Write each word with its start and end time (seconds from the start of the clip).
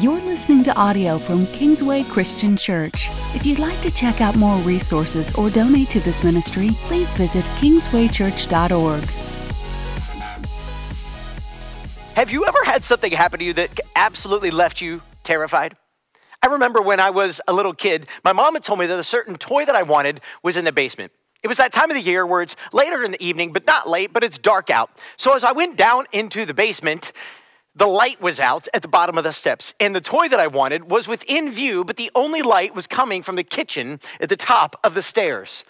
You're 0.00 0.20
listening 0.20 0.62
to 0.64 0.76
audio 0.76 1.16
from 1.16 1.46
Kingsway 1.46 2.02
Christian 2.02 2.54
Church. 2.54 3.08
If 3.34 3.46
you'd 3.46 3.58
like 3.58 3.80
to 3.80 3.90
check 3.90 4.20
out 4.20 4.36
more 4.36 4.58
resources 4.58 5.34
or 5.36 5.48
donate 5.48 5.88
to 5.90 6.00
this 6.00 6.22
ministry, 6.22 6.68
please 6.82 7.14
visit 7.14 7.42
kingswaychurch.org. 7.60 9.02
Have 12.14 12.30
you 12.30 12.44
ever 12.44 12.58
had 12.64 12.84
something 12.84 13.10
happen 13.10 13.38
to 13.38 13.44
you 13.46 13.54
that 13.54 13.80
absolutely 13.94 14.50
left 14.50 14.82
you 14.82 15.00
terrified? 15.22 15.78
I 16.42 16.48
remember 16.48 16.82
when 16.82 17.00
I 17.00 17.08
was 17.08 17.40
a 17.48 17.54
little 17.54 17.72
kid, 17.72 18.06
my 18.22 18.34
mom 18.34 18.52
had 18.52 18.64
told 18.64 18.80
me 18.80 18.86
that 18.86 18.98
a 18.98 19.04
certain 19.04 19.36
toy 19.36 19.64
that 19.64 19.76
I 19.76 19.82
wanted 19.82 20.20
was 20.42 20.58
in 20.58 20.66
the 20.66 20.72
basement. 20.72 21.10
It 21.42 21.48
was 21.48 21.56
that 21.56 21.72
time 21.72 21.90
of 21.90 21.96
the 21.96 22.02
year 22.02 22.26
where 22.26 22.42
it's 22.42 22.56
later 22.70 23.02
in 23.02 23.12
the 23.12 23.24
evening, 23.24 23.54
but 23.54 23.66
not 23.66 23.88
late, 23.88 24.12
but 24.12 24.22
it's 24.22 24.36
dark 24.36 24.68
out. 24.68 24.90
So 25.16 25.34
as 25.34 25.42
I 25.42 25.52
went 25.52 25.78
down 25.78 26.04
into 26.12 26.44
the 26.44 26.52
basement, 26.52 27.12
the 27.76 27.86
light 27.86 28.20
was 28.20 28.40
out 28.40 28.66
at 28.72 28.80
the 28.80 28.88
bottom 28.88 29.18
of 29.18 29.24
the 29.24 29.32
steps, 29.32 29.74
and 29.78 29.94
the 29.94 30.00
toy 30.00 30.28
that 30.28 30.40
I 30.40 30.46
wanted 30.46 30.90
was 30.90 31.06
within 31.06 31.52
view, 31.52 31.84
but 31.84 31.98
the 31.98 32.10
only 32.14 32.40
light 32.40 32.74
was 32.74 32.86
coming 32.86 33.22
from 33.22 33.36
the 33.36 33.44
kitchen 33.44 34.00
at 34.18 34.30
the 34.30 34.36
top 34.36 34.80
of 34.82 34.94
the 34.94 35.02
stairs. 35.02 35.62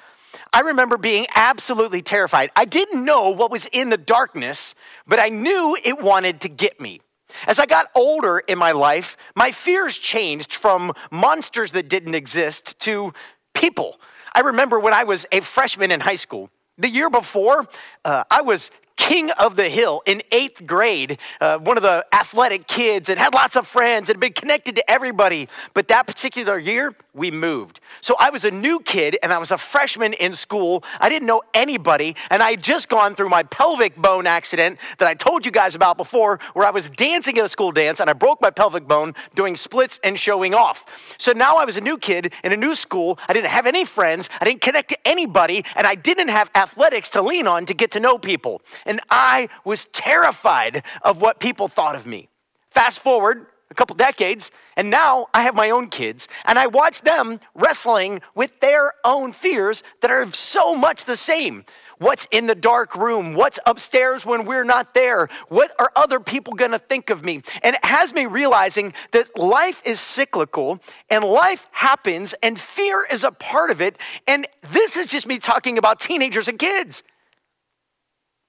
I 0.52 0.60
remember 0.60 0.98
being 0.98 1.26
absolutely 1.34 2.02
terrified. 2.02 2.50
I 2.54 2.64
didn't 2.64 3.04
know 3.04 3.30
what 3.30 3.50
was 3.50 3.66
in 3.66 3.90
the 3.90 3.96
darkness, 3.96 4.74
but 5.06 5.18
I 5.18 5.28
knew 5.28 5.76
it 5.82 6.00
wanted 6.00 6.40
to 6.42 6.48
get 6.48 6.80
me. 6.80 7.00
As 7.48 7.58
I 7.58 7.66
got 7.66 7.86
older 7.94 8.38
in 8.38 8.58
my 8.58 8.72
life, 8.72 9.16
my 9.34 9.50
fears 9.50 9.98
changed 9.98 10.54
from 10.54 10.92
monsters 11.10 11.72
that 11.72 11.88
didn't 11.88 12.14
exist 12.14 12.78
to 12.80 13.12
people. 13.52 14.00
I 14.32 14.40
remember 14.40 14.78
when 14.78 14.92
I 14.92 15.04
was 15.04 15.26
a 15.32 15.40
freshman 15.40 15.90
in 15.90 16.00
high 16.00 16.16
school, 16.16 16.50
the 16.78 16.88
year 16.88 17.10
before, 17.10 17.66
uh, 18.04 18.24
I 18.30 18.42
was 18.42 18.70
king 18.96 19.30
of 19.32 19.56
the 19.56 19.68
hill 19.68 20.02
in 20.06 20.22
eighth 20.32 20.66
grade, 20.66 21.18
uh, 21.40 21.58
one 21.58 21.76
of 21.76 21.82
the 21.82 22.04
athletic 22.12 22.66
kids 22.66 23.08
and 23.08 23.18
had 23.18 23.34
lots 23.34 23.56
of 23.56 23.66
friends 23.66 24.08
and 24.08 24.18
been 24.18 24.32
connected 24.32 24.74
to 24.76 24.90
everybody. 24.90 25.48
But 25.74 25.88
that 25.88 26.06
particular 26.06 26.58
year, 26.58 26.94
we 27.14 27.30
moved. 27.30 27.80
So 28.00 28.14
I 28.18 28.30
was 28.30 28.44
a 28.44 28.50
new 28.50 28.80
kid 28.80 29.18
and 29.22 29.32
I 29.32 29.38
was 29.38 29.50
a 29.50 29.58
freshman 29.58 30.12
in 30.12 30.34
school. 30.34 30.84
I 31.00 31.08
didn't 31.08 31.26
know 31.26 31.42
anybody, 31.54 32.14
and 32.30 32.42
I 32.42 32.50
had 32.50 32.62
just 32.62 32.88
gone 32.88 33.14
through 33.14 33.30
my 33.30 33.42
pelvic 33.44 33.96
bone 33.96 34.26
accident 34.26 34.78
that 34.98 35.08
I 35.08 35.14
told 35.14 35.46
you 35.46 35.52
guys 35.52 35.74
about 35.74 35.96
before, 35.96 36.38
where 36.52 36.66
I 36.66 36.70
was 36.70 36.90
dancing 36.90 37.38
at 37.38 37.44
a 37.44 37.48
school 37.48 37.72
dance 37.72 38.00
and 38.00 38.10
I 38.10 38.12
broke 38.12 38.40
my 38.42 38.50
pelvic 38.50 38.86
bone 38.86 39.14
doing 39.34 39.56
splits 39.56 39.98
and 40.04 40.18
showing 40.18 40.54
off. 40.54 41.14
So 41.18 41.32
now 41.32 41.56
I 41.56 41.64
was 41.64 41.76
a 41.76 41.80
new 41.80 41.96
kid 41.96 42.32
in 42.44 42.52
a 42.52 42.56
new 42.56 42.74
school. 42.74 43.18
I 43.28 43.32
didn't 43.32 43.50
have 43.50 43.66
any 43.66 43.84
friends, 43.84 44.28
I 44.40 44.44
didn't 44.44 44.60
connect 44.60 44.90
to 44.90 45.08
anybody, 45.08 45.64
and 45.74 45.86
I 45.86 45.94
didn't 45.94 46.28
have 46.28 46.50
athletics 46.54 47.10
to 47.10 47.22
lean 47.22 47.46
on 47.46 47.66
to 47.66 47.74
get 47.74 47.92
to 47.92 48.00
know 48.00 48.18
people 48.18 48.60
and 48.86 49.00
I 49.10 49.48
was 49.64 49.86
terrified 49.86 50.82
of 51.02 51.20
what 51.20 51.40
people 51.40 51.68
thought 51.68 51.96
of 51.96 52.06
me. 52.06 52.28
Fast 52.70 53.00
forward 53.00 53.46
a 53.70 53.74
couple 53.74 53.96
decades, 53.96 54.50
and 54.76 54.90
now 54.90 55.26
I 55.34 55.42
have 55.42 55.56
my 55.56 55.70
own 55.70 55.88
kids, 55.88 56.28
and 56.44 56.58
I 56.58 56.68
watch 56.68 57.02
them 57.02 57.40
wrestling 57.54 58.20
with 58.34 58.60
their 58.60 58.92
own 59.04 59.32
fears 59.32 59.82
that 60.02 60.10
are 60.10 60.32
so 60.32 60.76
much 60.76 61.04
the 61.04 61.16
same. 61.16 61.64
What's 61.98 62.28
in 62.30 62.46
the 62.46 62.54
dark 62.54 62.94
room? 62.94 63.34
What's 63.34 63.58
upstairs 63.66 64.26
when 64.26 64.44
we're 64.44 64.64
not 64.64 64.92
there? 64.94 65.28
What 65.48 65.74
are 65.78 65.90
other 65.96 66.20
people 66.20 66.52
going 66.52 66.72
to 66.72 66.78
think 66.78 67.10
of 67.10 67.24
me? 67.24 67.42
And 67.62 67.74
it 67.74 67.84
has 67.84 68.12
me 68.12 68.26
realizing 68.26 68.92
that 69.12 69.36
life 69.38 69.82
is 69.84 69.98
cyclical 69.98 70.78
and 71.08 71.24
life 71.24 71.66
happens 71.72 72.34
and 72.42 72.60
fear 72.60 73.06
is 73.10 73.24
a 73.24 73.32
part 73.32 73.70
of 73.70 73.80
it. 73.80 73.96
And 74.28 74.46
this 74.72 74.96
is 74.96 75.06
just 75.06 75.26
me 75.26 75.38
talking 75.38 75.78
about 75.78 76.00
teenagers 76.00 76.48
and 76.48 76.58
kids. 76.58 77.02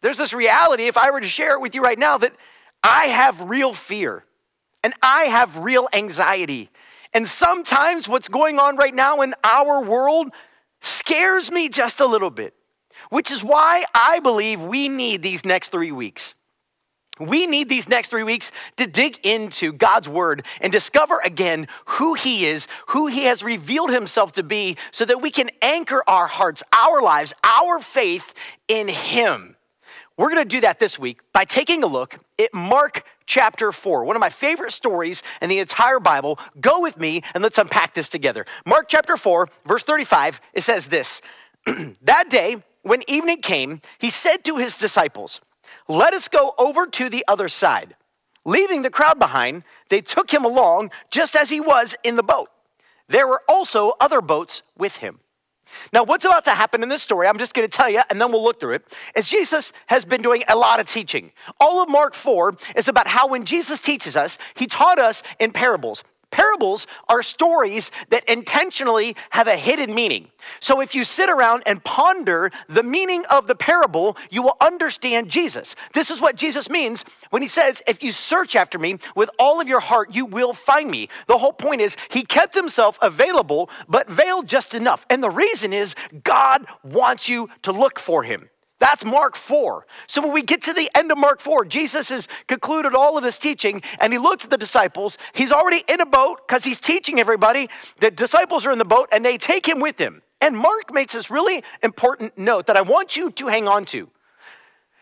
There's 0.02 0.18
this 0.18 0.34
reality, 0.34 0.88
if 0.88 0.98
I 0.98 1.12
were 1.12 1.22
to 1.22 1.28
share 1.28 1.56
it 1.56 1.62
with 1.62 1.74
you 1.76 1.82
right 1.82 1.98
now, 1.98 2.18
that 2.18 2.34
I 2.84 3.06
have 3.06 3.50
real 3.50 3.74
fear 3.74 4.24
and 4.84 4.94
I 5.02 5.24
have 5.24 5.58
real 5.58 5.88
anxiety. 5.94 6.70
And 7.14 7.28
sometimes 7.28 8.08
what's 8.08 8.30
going 8.30 8.60
on 8.60 8.78
right 8.78 8.94
now 8.94 9.22
in 9.22 9.34
our 9.44 9.84
world 9.84 10.30
scares 10.82 11.52
me 11.52 11.70
just 11.70 12.00
a 12.00 12.06
little 12.06 12.30
bit, 12.30 12.54
which 13.10 13.32
is 13.32 13.44
why 13.44 13.86
I 13.94 14.20
believe 14.20 14.62
we 14.62 14.88
need 14.88 15.24
these 15.24 15.46
next 15.46 15.70
three 15.70 15.92
weeks. 15.92 16.34
We 17.20 17.48
need 17.48 17.68
these 17.68 17.90
next 17.90 18.10
three 18.10 18.24
weeks 18.24 18.52
to 18.76 18.86
dig 18.86 19.20
into 19.24 19.74
God's 19.74 20.08
word 20.08 20.46
and 20.62 20.72
discover 20.72 21.20
again 21.26 21.68
who 21.86 22.14
He 22.14 22.46
is, 22.46 22.68
who 22.88 23.08
He 23.08 23.24
has 23.24 23.42
revealed 23.42 23.90
Himself 23.90 24.34
to 24.34 24.44
be, 24.44 24.78
so 24.92 25.04
that 25.04 25.22
we 25.22 25.32
can 25.32 25.50
anchor 25.62 26.04
our 26.08 26.28
hearts, 26.28 26.62
our 26.72 27.02
lives, 27.02 27.34
our 27.44 27.80
faith 27.80 28.36
in 28.68 28.88
Him. 28.88 29.57
We're 30.18 30.30
going 30.30 30.48
to 30.48 30.56
do 30.56 30.62
that 30.62 30.80
this 30.80 30.98
week 30.98 31.20
by 31.32 31.46
taking 31.46 31.84
a 31.84 31.88
look 31.88 32.20
at 32.40 32.52
Mark 32.52 33.04
chapter 33.28 33.72
4, 33.72 34.04
one 34.04 34.16
of 34.16 34.20
my 34.20 34.30
favorite 34.30 34.72
stories 34.72 35.22
in 35.44 35.50
the 35.50 35.60
entire 35.60 36.00
Bible. 36.00 36.40
Go 36.60 36.82
with 36.82 37.00
me 37.00 37.22
and 37.36 37.44
let's 37.44 37.60
unpack 37.60 37.94
this 37.94 38.10
together. 38.10 38.48
Mark 38.66 38.88
chapter 38.90 39.16
4, 39.16 39.48
verse 39.68 39.84
35, 39.84 40.42
it 40.54 40.62
says 40.62 40.88
this 40.88 41.22
That 42.02 42.32
day, 42.32 42.64
when 42.82 43.04
evening 43.08 43.42
came, 43.42 43.80
he 44.00 44.10
said 44.10 44.44
to 44.46 44.58
his 44.58 44.76
disciples, 44.78 45.40
Let 45.88 46.16
us 46.16 46.28
go 46.28 46.56
over 46.58 46.88
to 46.88 47.10
the 47.10 47.24
other 47.28 47.48
side. 47.48 47.96
Leaving 48.44 48.82
the 48.82 48.90
crowd 48.90 49.20
behind, 49.20 49.64
they 49.90 50.02
took 50.02 50.32
him 50.34 50.44
along 50.44 50.90
just 51.12 51.36
as 51.36 51.52
he 51.52 51.60
was 51.60 51.96
in 52.04 52.16
the 52.16 52.24
boat. 52.24 52.50
There 53.08 53.28
were 53.28 53.44
also 53.48 53.94
other 54.00 54.22
boats 54.22 54.64
with 54.76 54.98
him. 54.98 55.20
Now, 55.94 56.04
what's 56.04 56.26
about 56.26 56.46
to 56.46 56.52
happen 56.52 56.84
in 56.84 56.90
this 56.90 57.02
story, 57.02 57.28
I'm 57.28 57.38
just 57.38 57.54
going 57.54 57.68
to 57.68 57.72
tell 57.76 57.90
you, 57.90 58.02
and 58.10 58.20
then 58.20 58.32
we'll 58.32 58.44
look 58.44 58.60
through 58.60 58.76
it, 58.76 58.86
is 59.16 59.28
Jesus 59.28 59.74
has 59.88 60.06
been 60.06 60.22
doing 60.22 60.44
a 60.48 60.56
lot 60.56 60.80
of 60.80 60.88
teaching. 60.88 61.32
All 61.60 61.82
of 61.82 61.90
Mark 61.90 62.14
4 62.14 62.56
is 62.76 62.88
about 62.88 63.08
how 63.08 63.28
when 63.28 63.46
Jesus 63.46 63.82
teaches 63.82 64.16
us, 64.16 64.38
he 64.56 64.68
taught 64.68 65.00
us 65.00 65.24
in 65.40 65.52
parables. 65.52 66.04
Parables 66.30 66.88
are 67.08 67.24
stories 67.24 67.90
that 68.10 68.28
intentionally 68.28 69.16
have 69.30 69.48
a 69.48 69.56
hidden 69.56 69.96
meaning. 69.96 70.28
So 70.60 70.82
if 70.82 70.94
you 70.94 71.06
sit 71.06 71.30
around 71.30 71.64
and 71.66 71.82
ponder 71.84 72.52
the 72.68 72.84
meaning 72.84 73.24
of 73.32 73.48
the 73.48 73.56
parable, 73.56 74.18
you 74.30 74.44
will 74.44 74.58
understand 74.60 75.30
Jesus. 75.30 75.74
This 75.94 76.12
is 76.12 76.20
what 76.20 76.36
Jesus 76.36 76.70
means 76.70 77.06
when 77.30 77.42
he 77.42 77.48
says, 77.48 77.82
If 77.88 78.04
you 78.04 78.12
search 78.12 78.58
after 78.58 78.78
me 78.78 78.98
with 79.16 79.30
all 79.40 79.62
of 79.62 79.70
your 79.70 79.80
heart, 79.80 80.14
you 80.14 80.26
will 80.26 80.54
find 80.54 80.92
me. 80.92 81.08
The 81.28 81.38
whole 81.38 81.54
point 81.54 81.80
is 81.80 81.96
he 82.10 82.24
kept 82.24 82.56
himself 82.56 83.00
available, 83.02 83.70
but 83.88 84.10
veiled 84.10 84.48
just 84.48 84.74
enough. 84.74 85.06
And 85.10 85.24
the 85.24 85.30
reason 85.30 85.72
is 85.72 85.96
God 86.24 86.66
wants 86.84 87.30
you 87.30 87.50
to 87.62 87.72
look 87.72 88.00
for 88.00 88.24
him. 88.24 88.50
That's 88.80 89.04
Mark 89.04 89.36
4. 89.36 89.88
So 90.06 90.22
when 90.22 90.32
we 90.32 90.44
get 90.44 90.62
to 90.64 90.74
the 90.74 90.90
end 90.94 91.12
of 91.12 91.18
Mark 91.18 91.42
4, 91.42 91.66
Jesus 91.66 92.10
has 92.10 92.28
concluded 92.48 92.94
all 92.94 93.18
of 93.18 93.24
his 93.24 93.40
teaching 93.40 93.82
and 94.00 94.14
he 94.14 94.20
looks 94.20 94.44
at 94.44 94.52
the 94.52 94.58
disciples. 94.58 95.18
He's 95.34 95.52
already 95.52 95.84
in 95.88 96.00
a 96.00 96.06
boat 96.06 96.48
because 96.48 96.64
he's 96.64 96.80
teaching 96.80 97.20
everybody. 97.20 97.70
The 98.00 98.12
disciples 98.12 98.66
are 98.66 98.72
in 98.72 98.78
the 98.78 98.86
boat 98.86 99.10
and 99.12 99.26
they 99.26 99.38
take 99.38 99.68
him 99.68 99.80
with 99.80 99.98
them. 99.98 100.22
And 100.42 100.56
Mark 100.56 100.94
makes 100.94 101.14
this 101.14 101.32
really 101.32 101.64
important 101.82 102.38
note 102.38 102.68
that 102.68 102.78
I 102.78 102.82
want 102.82 103.18
you 103.18 103.32
to 103.32 103.48
hang 103.48 103.68
on 103.68 103.86
to. 103.86 104.10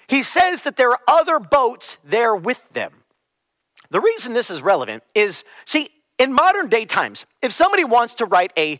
He 0.08 0.24
says 0.24 0.62
that 0.62 0.78
there 0.78 0.91
are 0.91 1.00
other 1.08 1.40
boats 1.40 1.97
there 2.03 2.35
with 2.35 2.69
them. 2.74 2.94
The 3.90 4.00
reason 4.00 4.34
this 4.34 4.50
is 4.50 4.62
relevant 4.62 5.03
is 5.14 5.44
see, 5.66 5.90
in 6.18 6.31
modern 6.31 6.69
day 6.69 6.85
times, 6.85 7.25
if 7.41 7.52
somebody 7.52 7.84
wants 7.84 8.14
to 8.16 8.25
write 8.25 8.53
a 8.58 8.80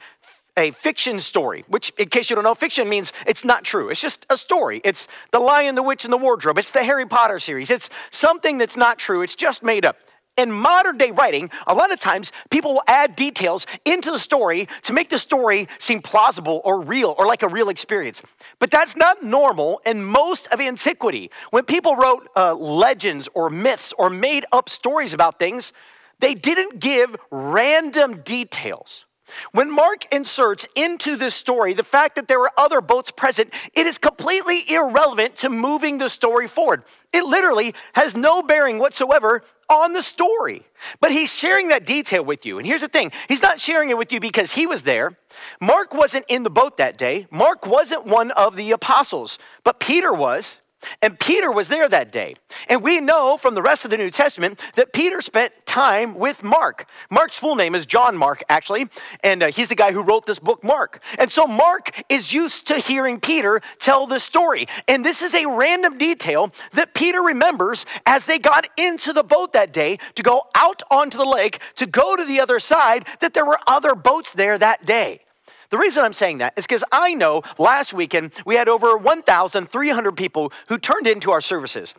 a 0.58 0.72
fiction 0.72 1.20
story, 1.20 1.64
which, 1.68 1.92
in 1.98 2.10
case 2.10 2.30
you 2.30 2.36
don't 2.36 2.44
know, 2.46 2.56
fiction 2.56 2.88
means 2.88 3.12
it's 3.28 3.44
not 3.44 3.64
true. 3.64 3.90
It's 3.90 4.02
just 4.02 4.26
a 4.30 4.38
story. 4.38 4.82
It's 4.84 5.08
The 5.32 5.40
Lion, 5.40 5.76
the 5.76 5.84
Witch, 5.84 6.06
and 6.06 6.14
the 6.14 6.18
Wardrobe. 6.18 6.58
It's 6.58 6.72
the 6.72 6.84
Harry 6.84 7.06
Potter 7.06 7.40
series. 7.40 7.70
It's 7.70 7.90
something 8.12 8.58
that's 8.58 8.78
not 8.78 8.98
true. 8.98 9.22
It's 9.22 9.36
just 9.36 9.64
made 9.64 9.86
up. 9.86 9.98
In 10.38 10.52
modern 10.52 10.98
day 10.98 11.12
writing, 11.12 11.50
a 11.66 11.74
lot 11.74 11.94
of 11.94 12.00
times 12.00 12.34
people 12.50 12.74
will 12.74 12.84
add 12.88 13.16
details 13.16 13.66
into 13.86 14.12
the 14.12 14.20
story 14.20 14.68
to 14.84 14.92
make 14.92 15.10
the 15.10 15.18
story 15.18 15.70
seem 15.80 16.02
plausible 16.02 16.62
or 16.66 16.82
real 16.82 17.16
or 17.18 17.26
like 17.26 17.42
a 17.42 17.48
real 17.48 17.70
experience. 17.70 18.22
But 18.60 18.70
that's 18.70 18.98
not 18.98 19.24
normal 19.24 19.80
in 19.86 20.04
most 20.04 20.48
of 20.48 20.60
antiquity. 20.60 21.32
When 21.52 21.64
people 21.64 21.96
wrote 21.96 22.28
uh, 22.36 22.54
legends 22.54 23.30
or 23.34 23.50
myths 23.50 23.94
or 23.98 24.10
made 24.10 24.44
up 24.52 24.68
stories 24.68 25.14
about 25.14 25.40
things, 25.40 25.72
they 26.20 26.34
didn't 26.34 26.80
give 26.80 27.16
random 27.32 28.22
details. 28.22 29.05
When 29.52 29.72
Mark 29.72 30.06
inserts 30.14 30.68
into 30.76 31.16
this 31.16 31.34
story 31.34 31.74
the 31.74 31.84
fact 31.84 32.16
that 32.16 32.28
there 32.28 32.40
were 32.40 32.52
other 32.58 32.82
boats 32.82 33.12
present, 33.12 33.54
it 33.74 33.88
is 33.88 33.98
completely 33.98 34.70
irrelevant 34.70 35.36
to 35.38 35.50
moving 35.50 35.98
the 35.98 36.10
story 36.10 36.48
forward. 36.48 36.84
It 37.12 37.26
literally 37.26 37.74
has 37.94 38.16
no 38.16 38.42
bearing 38.42 38.78
whatsoever 38.78 39.44
on 39.70 39.94
the 39.94 40.02
story. 40.02 40.64
But 41.00 41.12
he's 41.12 41.34
sharing 41.34 41.70
that 41.70 41.86
detail 41.86 42.24
with 42.24 42.46
you. 42.46 42.58
And 42.58 42.68
here's 42.68 42.82
the 42.82 42.88
thing 42.88 43.12
he's 43.28 43.42
not 43.42 43.60
sharing 43.60 43.90
it 43.90 43.98
with 43.98 44.12
you 44.12 44.20
because 44.20 44.54
he 44.54 44.68
was 44.68 44.84
there. 44.84 45.18
Mark 45.60 45.94
wasn't 45.94 46.26
in 46.28 46.44
the 46.44 46.50
boat 46.50 46.78
that 46.78 46.98
day, 46.98 47.28
Mark 47.32 47.66
wasn't 47.66 48.06
one 48.06 48.32
of 48.32 48.56
the 48.56 48.72
apostles, 48.72 49.40
but 49.64 49.80
Peter 49.80 50.14
was. 50.14 50.60
And 51.02 51.20
Peter 51.20 51.52
was 51.52 51.68
there 51.68 51.88
that 51.90 52.12
day. 52.12 52.36
And 52.68 52.82
we 52.82 53.00
know 53.00 53.38
from 53.38 53.56
the 53.56 53.62
rest 53.62 53.86
of 53.86 53.92
the 53.92 53.98
New 53.98 54.12
Testament 54.12 54.60
that 54.76 54.94
Peter 54.94 55.22
spent 55.22 55.54
time 55.66 56.16
with 56.16 56.44
Mark. 56.44 56.88
Mark's 57.10 57.38
full 57.38 57.56
name 57.56 57.76
is 57.76 57.86
John 57.86 58.16
Mark, 58.18 58.44
actually, 58.50 58.88
and 59.24 59.44
uh, 59.44 59.52
he's 59.52 59.68
the 59.68 59.76
guy 59.76 59.92
who 59.92 60.02
wrote 60.02 60.26
this 60.26 60.40
book, 60.40 60.64
Mark. 60.64 61.02
And 61.20 61.32
so 61.32 61.48
Mark 61.48 61.92
is 62.10 62.34
used 62.34 62.68
to 62.68 62.78
hearing 62.78 63.20
Peter 63.20 63.62
tell 63.80 64.08
this 64.08 64.24
story. 64.24 64.68
And 64.88 65.04
this 65.04 65.22
is 65.22 65.34
a 65.34 65.46
random 65.46 65.98
detail 65.98 66.52
that 66.74 66.94
Peter 66.94 67.22
remembers 67.22 67.86
as 68.06 68.26
they 68.26 68.40
got 68.40 68.68
into 68.78 69.14
the 69.14 69.24
boat 69.24 69.54
that 69.54 69.74
day 69.74 70.00
to 70.16 70.24
go 70.24 70.44
out 70.56 70.82
onto 70.90 71.18
the 71.18 71.26
lake 71.26 71.60
to 71.76 71.86
go 71.86 72.16
to 72.16 72.24
the 72.24 72.40
other 72.40 72.60
side, 72.60 73.06
that 73.20 73.34
there 73.34 73.46
were 73.46 73.60
other 73.68 73.96
boats 73.96 74.34
there 74.34 74.58
that 74.58 74.86
day. 74.86 75.22
The 75.70 75.78
reason 75.78 76.04
I'm 76.04 76.14
saying 76.14 76.40
that 76.40 76.54
is 76.58 76.66
because 76.66 76.84
I 76.92 77.14
know 77.14 77.44
last 77.58 77.94
weekend 77.94 78.34
we 78.46 78.56
had 78.56 78.70
over 78.70 78.98
1,300 78.98 80.12
people 80.14 80.52
who 80.68 80.78
turned 80.78 81.08
into 81.08 81.32
our 81.32 81.42
services. 81.42 81.94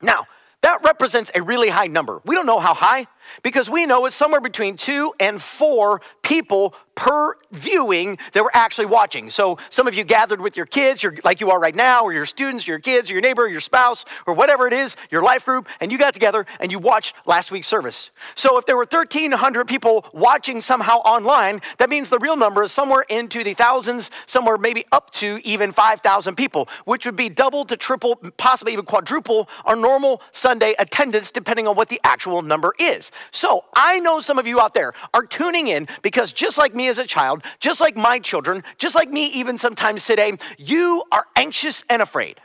Now, 0.00 0.26
that 0.62 0.82
represents 0.82 1.30
a 1.34 1.42
really 1.42 1.68
high 1.68 1.86
number. 1.86 2.20
We 2.24 2.34
don't 2.34 2.46
know 2.46 2.58
how 2.58 2.74
high 2.74 3.06
because 3.42 3.70
we 3.70 3.86
know 3.86 4.06
it's 4.06 4.16
somewhere 4.16 4.40
between 4.40 4.76
two 4.76 5.12
and 5.20 5.40
four 5.40 6.00
people 6.22 6.74
per 6.98 7.36
viewing 7.52 8.18
that 8.32 8.42
we're 8.42 8.50
actually 8.54 8.86
watching. 8.86 9.30
So 9.30 9.56
some 9.70 9.86
of 9.86 9.94
you 9.94 10.02
gathered 10.02 10.40
with 10.40 10.56
your 10.56 10.66
kids, 10.66 11.00
you're, 11.00 11.14
like 11.22 11.40
you 11.40 11.52
are 11.52 11.60
right 11.60 11.74
now, 11.74 12.02
or 12.02 12.12
your 12.12 12.26
students, 12.26 12.66
your 12.66 12.80
kids, 12.80 13.08
or 13.08 13.12
your 13.12 13.22
neighbor, 13.22 13.46
your 13.46 13.60
spouse, 13.60 14.04
or 14.26 14.34
whatever 14.34 14.66
it 14.66 14.72
is, 14.72 14.96
your 15.08 15.22
life 15.22 15.44
group, 15.44 15.68
and 15.80 15.92
you 15.92 15.96
got 15.96 16.12
together 16.12 16.44
and 16.58 16.72
you 16.72 16.80
watched 16.80 17.14
last 17.24 17.52
week's 17.52 17.68
service. 17.68 18.10
So 18.34 18.58
if 18.58 18.66
there 18.66 18.76
were 18.76 18.86
1,300 18.90 19.68
people 19.68 20.06
watching 20.12 20.60
somehow 20.60 20.96
online, 20.96 21.60
that 21.78 21.88
means 21.88 22.10
the 22.10 22.18
real 22.18 22.36
number 22.36 22.64
is 22.64 22.72
somewhere 22.72 23.04
into 23.08 23.44
the 23.44 23.54
thousands, 23.54 24.10
somewhere 24.26 24.58
maybe 24.58 24.84
up 24.90 25.12
to 25.12 25.38
even 25.44 25.70
5,000 25.72 26.34
people, 26.34 26.68
which 26.84 27.06
would 27.06 27.14
be 27.14 27.28
double 27.28 27.64
to 27.66 27.76
triple, 27.76 28.16
possibly 28.38 28.72
even 28.72 28.84
quadruple 28.84 29.48
our 29.64 29.76
normal 29.76 30.20
Sunday 30.32 30.74
attendance, 30.80 31.30
depending 31.30 31.68
on 31.68 31.76
what 31.76 31.90
the 31.90 32.00
actual 32.02 32.42
number 32.42 32.74
is. 32.80 33.12
So 33.30 33.64
I 33.74 34.00
know 34.00 34.20
some 34.20 34.38
of 34.38 34.46
you 34.46 34.60
out 34.60 34.74
there 34.74 34.92
are 35.14 35.24
tuning 35.24 35.68
in 35.68 35.88
because 36.02 36.32
just 36.32 36.58
like 36.58 36.74
me 36.74 36.88
as 36.88 36.98
a 36.98 37.04
child, 37.04 37.42
just 37.60 37.80
like 37.80 37.96
my 37.96 38.18
children, 38.18 38.64
just 38.78 38.94
like 38.94 39.10
me 39.10 39.26
even 39.26 39.58
sometimes 39.58 40.04
today, 40.04 40.36
you 40.56 41.04
are 41.12 41.26
anxious 41.36 41.84
and 41.88 42.02
afraid. 42.02 42.40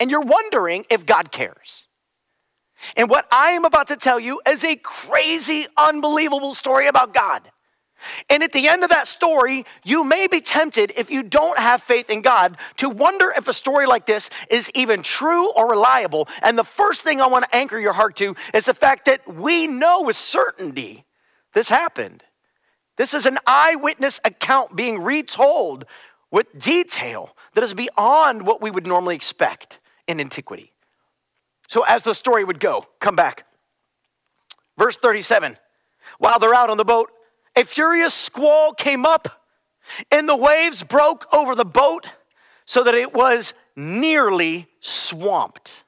And 0.00 0.10
you're 0.10 0.20
wondering 0.20 0.84
if 0.90 1.04
God 1.06 1.32
cares. 1.32 1.84
And 2.96 3.10
what 3.10 3.26
I 3.32 3.52
am 3.52 3.64
about 3.64 3.88
to 3.88 3.96
tell 3.96 4.20
you 4.20 4.40
is 4.46 4.62
a 4.62 4.76
crazy, 4.76 5.66
unbelievable 5.76 6.54
story 6.54 6.86
about 6.86 7.12
God. 7.12 7.50
And 8.30 8.42
at 8.42 8.52
the 8.52 8.68
end 8.68 8.84
of 8.84 8.90
that 8.90 9.08
story, 9.08 9.64
you 9.84 10.04
may 10.04 10.26
be 10.26 10.40
tempted, 10.40 10.92
if 10.96 11.10
you 11.10 11.22
don't 11.22 11.58
have 11.58 11.82
faith 11.82 12.10
in 12.10 12.22
God, 12.22 12.56
to 12.76 12.88
wonder 12.88 13.32
if 13.36 13.48
a 13.48 13.52
story 13.52 13.86
like 13.86 14.06
this 14.06 14.30
is 14.50 14.70
even 14.74 15.02
true 15.02 15.50
or 15.52 15.68
reliable. 15.68 16.28
And 16.42 16.56
the 16.56 16.64
first 16.64 17.02
thing 17.02 17.20
I 17.20 17.26
want 17.26 17.44
to 17.44 17.56
anchor 17.56 17.78
your 17.78 17.92
heart 17.92 18.16
to 18.16 18.36
is 18.54 18.66
the 18.66 18.74
fact 18.74 19.06
that 19.06 19.26
we 19.32 19.66
know 19.66 20.02
with 20.02 20.16
certainty 20.16 21.04
this 21.54 21.68
happened. 21.68 22.22
This 22.96 23.14
is 23.14 23.26
an 23.26 23.38
eyewitness 23.46 24.20
account 24.24 24.76
being 24.76 25.02
retold 25.02 25.84
with 26.30 26.46
detail 26.58 27.36
that 27.54 27.64
is 27.64 27.74
beyond 27.74 28.42
what 28.42 28.60
we 28.60 28.70
would 28.70 28.86
normally 28.86 29.14
expect 29.14 29.78
in 30.06 30.20
antiquity. 30.20 30.72
So, 31.68 31.84
as 31.86 32.02
the 32.02 32.14
story 32.14 32.44
would 32.44 32.60
go, 32.60 32.86
come 33.00 33.16
back. 33.16 33.46
Verse 34.76 34.96
37 34.96 35.56
While 36.18 36.38
they're 36.38 36.54
out 36.54 36.70
on 36.70 36.76
the 36.76 36.84
boat, 36.84 37.10
a 37.58 37.64
furious 37.64 38.14
squall 38.14 38.72
came 38.72 39.04
up, 39.04 39.42
and 40.12 40.28
the 40.28 40.36
waves 40.36 40.84
broke 40.84 41.26
over 41.34 41.56
the 41.56 41.64
boat 41.64 42.06
so 42.64 42.84
that 42.84 42.94
it 42.94 43.12
was 43.12 43.52
nearly 43.74 44.68
swamped. 44.80 45.82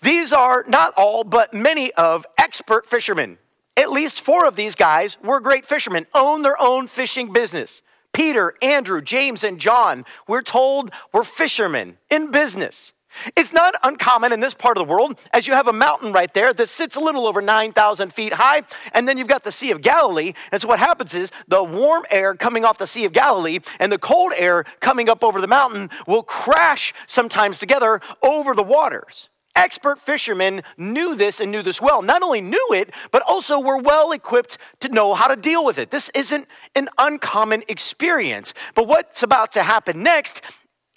These 0.00 0.32
are 0.32 0.64
not 0.68 0.94
all, 0.96 1.24
but 1.24 1.52
many 1.52 1.92
of 1.94 2.24
expert 2.38 2.86
fishermen. 2.86 3.38
At 3.76 3.90
least 3.90 4.20
four 4.20 4.46
of 4.46 4.54
these 4.54 4.76
guys 4.76 5.18
were 5.20 5.40
great 5.40 5.66
fishermen, 5.66 6.06
own 6.14 6.42
their 6.42 6.60
own 6.62 6.86
fishing 6.86 7.32
business. 7.32 7.82
Peter, 8.12 8.54
Andrew, 8.62 9.02
James, 9.02 9.42
and 9.42 9.58
John, 9.58 10.04
we're 10.28 10.42
told, 10.42 10.92
were 11.12 11.24
fishermen 11.24 11.98
in 12.08 12.30
business. 12.30 12.92
It's 13.36 13.52
not 13.52 13.74
uncommon 13.82 14.32
in 14.32 14.40
this 14.40 14.54
part 14.54 14.76
of 14.76 14.86
the 14.86 14.92
world, 14.92 15.18
as 15.32 15.46
you 15.46 15.54
have 15.54 15.68
a 15.68 15.72
mountain 15.72 16.12
right 16.12 16.32
there 16.32 16.52
that 16.52 16.68
sits 16.68 16.96
a 16.96 17.00
little 17.00 17.26
over 17.26 17.40
9,000 17.40 18.12
feet 18.12 18.34
high, 18.34 18.62
and 18.92 19.08
then 19.08 19.18
you've 19.18 19.28
got 19.28 19.44
the 19.44 19.52
Sea 19.52 19.70
of 19.70 19.82
Galilee. 19.82 20.32
And 20.52 20.60
so 20.60 20.68
what 20.68 20.78
happens 20.78 21.14
is 21.14 21.30
the 21.46 21.62
warm 21.62 22.04
air 22.10 22.34
coming 22.34 22.64
off 22.64 22.78
the 22.78 22.86
Sea 22.86 23.04
of 23.04 23.12
Galilee 23.12 23.58
and 23.78 23.90
the 23.90 23.98
cold 23.98 24.32
air 24.36 24.64
coming 24.80 25.08
up 25.08 25.24
over 25.24 25.40
the 25.40 25.46
mountain 25.46 25.90
will 26.06 26.22
crash 26.22 26.94
sometimes 27.06 27.58
together 27.58 28.00
over 28.22 28.54
the 28.54 28.62
waters. 28.62 29.28
Expert 29.58 29.98
fishermen 29.98 30.62
knew 30.76 31.16
this 31.16 31.40
and 31.40 31.50
knew 31.50 31.62
this 31.62 31.82
well. 31.82 32.00
Not 32.00 32.22
only 32.22 32.40
knew 32.40 32.68
it, 32.70 32.90
but 33.10 33.22
also 33.26 33.58
were 33.58 33.78
well 33.78 34.12
equipped 34.12 34.56
to 34.78 34.88
know 34.88 35.14
how 35.14 35.26
to 35.26 35.34
deal 35.34 35.64
with 35.64 35.78
it. 35.78 35.90
This 35.90 36.10
isn't 36.14 36.46
an 36.76 36.88
uncommon 36.96 37.64
experience. 37.66 38.54
But 38.76 38.86
what's 38.86 39.24
about 39.24 39.50
to 39.52 39.64
happen 39.64 40.04
next 40.04 40.42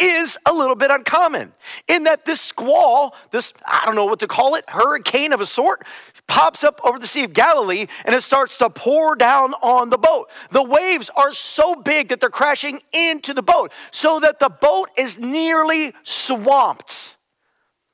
is 0.01 0.37
a 0.45 0.53
little 0.53 0.75
bit 0.75 0.89
uncommon 0.89 1.53
in 1.87 2.03
that 2.03 2.25
this 2.25 2.41
squall, 2.41 3.15
this, 3.29 3.53
I 3.65 3.85
don't 3.85 3.95
know 3.95 4.05
what 4.05 4.19
to 4.19 4.27
call 4.27 4.55
it, 4.55 4.65
hurricane 4.67 5.31
of 5.31 5.39
a 5.39 5.45
sort, 5.45 5.85
pops 6.27 6.63
up 6.63 6.81
over 6.83 6.97
the 6.97 7.07
Sea 7.07 7.23
of 7.25 7.33
Galilee 7.33 7.85
and 8.03 8.15
it 8.15 8.23
starts 8.23 8.57
to 8.57 8.69
pour 8.69 9.15
down 9.15 9.53
on 9.61 9.89
the 9.91 9.97
boat. 9.97 10.29
The 10.51 10.63
waves 10.63 11.11
are 11.15 11.33
so 11.33 11.75
big 11.75 12.09
that 12.09 12.19
they're 12.19 12.29
crashing 12.29 12.81
into 12.91 13.33
the 13.33 13.43
boat 13.43 13.71
so 13.91 14.19
that 14.19 14.39
the 14.39 14.49
boat 14.49 14.89
is 14.97 15.19
nearly 15.19 15.93
swamped. 16.03 17.15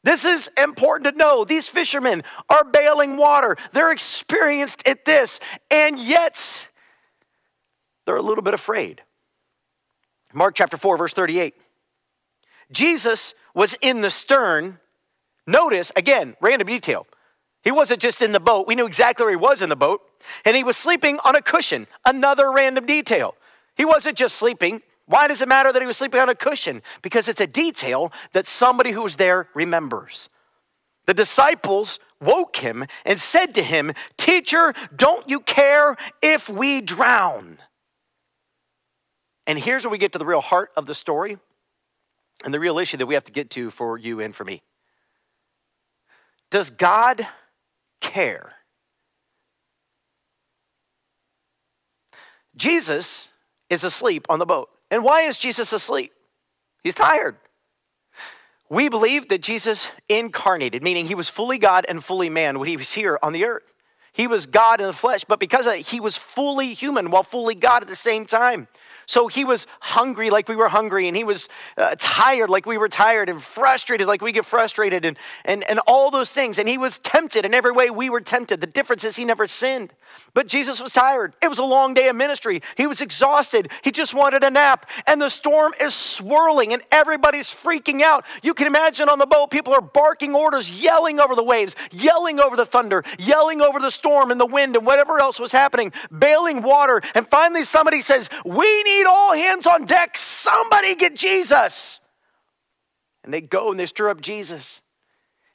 This 0.04 0.24
is 0.24 0.50
important 0.58 1.12
to 1.12 1.18
know. 1.18 1.44
These 1.44 1.68
fishermen 1.68 2.24
are 2.50 2.64
bailing 2.64 3.18
water. 3.18 3.58
They're 3.74 3.92
experienced 3.92 4.88
at 4.88 5.04
this, 5.04 5.42
and 5.70 6.00
yet 6.00 6.68
they're 8.06 8.16
a 8.16 8.22
little 8.22 8.44
bit 8.44 8.54
afraid. 8.54 9.02
Mark 10.34 10.56
chapter 10.56 10.78
4, 10.78 10.98
verse 10.98 11.14
38. 11.14 11.56
Jesus 12.72 13.34
was 13.54 13.76
in 13.82 14.02
the 14.02 14.10
stern. 14.10 14.80
Notice, 15.46 15.92
again, 15.96 16.36
random 16.42 16.68
detail. 16.68 17.08
He 17.64 17.72
wasn't 17.72 18.02
just 18.02 18.22
in 18.22 18.32
the 18.32 18.40
boat. 18.40 18.68
We 18.68 18.76
knew 18.76 18.86
exactly 18.86 19.24
where 19.24 19.32
he 19.32 19.38
was 19.38 19.62
in 19.62 19.70
the 19.70 19.76
boat. 19.76 20.02
And 20.46 20.56
he 20.56 20.64
was 20.64 20.78
sleeping 20.78 21.20
on 21.26 21.36
a 21.36 21.42
cushion. 21.42 21.88
Another 22.06 22.52
random 22.52 22.86
detail. 22.86 23.36
He 23.76 23.86
wasn't 23.86 24.18
just 24.18 24.36
sleeping, 24.36 24.82
why 25.08 25.30
does 25.30 25.42
it 25.42 25.48
matter 25.48 25.72
that 25.72 25.82
he 25.82 25.88
was 25.88 25.98
sleeping 25.98 26.20
on 26.20 26.30
a 26.30 26.36
cushion? 26.36 26.82
Because 27.02 27.30
it's 27.30 27.40
a 27.40 27.48
detail 27.48 28.12
that 28.34 28.48
somebody 28.48 28.92
who 28.92 29.04
was 29.04 29.16
there 29.16 29.48
remembers. 29.54 30.30
The 31.06 31.14
disciples 31.14 32.00
woke 32.20 32.58
him 32.58 32.86
and 33.06 33.20
said 33.20 33.56
to 33.56 33.64
him, 33.64 33.94
Teacher, 34.18 34.74
don't 34.94 35.30
you 35.30 35.40
care 35.40 35.96
if 36.22 36.50
we 36.50 36.82
drown? 36.82 37.58
And 39.46 39.58
here's 39.58 39.86
where 39.86 39.92
we 39.92 39.98
get 39.98 40.12
to 40.12 40.20
the 40.20 40.26
real 40.26 40.42
heart 40.42 40.72
of 40.76 40.88
the 40.88 40.94
story 40.94 41.38
and 42.44 42.54
the 42.54 42.60
real 42.60 42.80
issue 42.80 42.98
that 42.98 43.06
we 43.06 43.14
have 43.14 43.24
to 43.26 43.32
get 43.32 43.50
to 43.52 43.72
for 43.72 43.98
you 43.98 44.20
and 44.20 44.36
for 44.36 44.44
me. 44.44 44.62
Does 46.50 46.70
God 46.70 47.28
care? 48.00 48.54
Jesus 52.56 53.30
is 53.70 53.84
asleep 53.84 54.26
on 54.30 54.40
the 54.40 54.46
boat. 54.46 54.70
And 54.90 55.04
why 55.04 55.22
is 55.22 55.38
Jesus 55.38 55.74
asleep? 55.74 56.14
He's 56.84 56.96
tired. 56.96 57.36
We 58.70 58.90
believe 58.90 59.30
that 59.30 59.42
Jesus 59.42 59.88
incarnated, 60.10 60.84
meaning 60.84 61.08
he 61.08 61.16
was 61.16 61.30
fully 61.30 61.58
God 61.58 61.86
and 61.88 62.04
fully 62.04 62.30
man 62.30 62.60
when 62.60 62.68
he 62.68 62.78
was 62.78 62.92
here 62.94 63.18
on 63.22 63.34
the 63.34 63.46
earth. 63.46 63.64
He 64.12 64.28
was 64.28 64.46
God 64.46 64.82
in 64.82 64.88
the 64.88 64.94
flesh, 64.94 65.24
but 65.26 65.40
because 65.40 65.72
he 65.88 66.00
was 66.00 66.18
fully 66.18 66.74
human 66.74 67.12
while 67.12 67.24
fully 67.24 67.56
God 67.56 67.84
at 67.84 67.88
the 67.88 67.96
same 67.96 68.26
time. 68.26 68.68
So 69.08 69.30
he 69.30 69.46
was 69.46 69.68
hungry 69.80 70.30
like 70.30 70.50
we 70.50 70.58
were 70.58 70.68
hungry, 70.68 71.08
and 71.08 71.16
he 71.16 71.24
was 71.24 71.48
uh, 71.78 71.96
tired 71.98 72.50
like 72.50 72.66
we 72.66 72.78
were 72.78 72.90
tired, 72.90 73.30
and 73.30 73.42
frustrated 73.42 74.06
like 74.06 74.22
we 74.22 74.34
get 74.34 74.46
frustrated, 74.46 75.06
and, 75.06 75.18
and, 75.46 75.64
and 75.70 75.80
all 75.88 76.12
those 76.12 76.30
things. 76.30 76.60
And 76.60 76.68
he 76.68 76.78
was 76.78 76.98
tempted 77.00 77.46
in 77.46 77.54
every 77.54 77.72
way 77.72 77.90
we 77.90 78.10
were 78.10 78.20
tempted. 78.20 78.60
The 78.60 78.68
difference 78.68 79.06
is 79.06 79.16
he 79.16 79.24
never 79.24 79.48
sinned. 79.48 79.94
But 80.34 80.48
Jesus 80.48 80.82
was 80.82 80.92
tired. 80.92 81.34
It 81.42 81.48
was 81.48 81.58
a 81.58 81.64
long 81.64 81.94
day 81.94 82.10
of 82.10 82.18
ministry. 82.18 82.62
He 82.76 82.86
was 82.86 83.00
exhausted. 83.00 83.72
He 83.82 83.92
just 83.92 84.14
wanted 84.14 84.44
a 84.44 84.52
nap. 84.52 84.90
And 85.06 85.22
the 85.22 85.30
storm 85.30 85.74
is 85.80 85.96
swirling, 85.96 86.74
and 86.74 86.84
everybody's 86.92 87.48
freaking 87.48 88.02
out. 88.02 88.26
You 88.44 88.54
can 88.54 88.68
imagine 88.68 89.08
on 89.08 89.20
the 89.20 89.26
boat, 89.26 89.52
people 89.52 89.74
are 89.74 89.82
barking 89.82 90.36
orders, 90.36 90.82
yelling 90.82 91.22
over 91.22 91.34
the 91.34 91.44
waves, 91.44 91.76
yelling 91.92 92.42
over 92.42 92.58
the 92.58 92.66
thunder, 92.66 93.06
yelling 93.18 93.62
over 93.62 93.80
the 93.80 93.90
storm 93.90 94.32
and 94.32 94.40
the 94.40 94.46
wind, 94.46 94.76
and 94.76 94.86
whatever 94.86 95.20
else 95.22 95.40
was 95.40 95.54
happening, 95.54 95.94
bailing 96.18 96.62
water. 96.62 97.02
And 97.16 97.26
finally, 97.26 97.64
somebody 97.64 98.02
says, 98.02 98.30
We 98.44 98.84
need 98.84 98.97
need 98.98 99.06
all 99.06 99.34
hands 99.34 99.68
on 99.68 99.86
deck. 99.86 100.18
Somebody 100.18 100.96
get 100.96 101.16
Jesus. 101.16 102.00
And 103.24 103.34
they 103.34 103.42
go 103.42 103.72
and 103.72 103.80
they 103.80 103.86
stir 103.86 104.10
up 104.10 104.22
Jesus. 104.22 104.82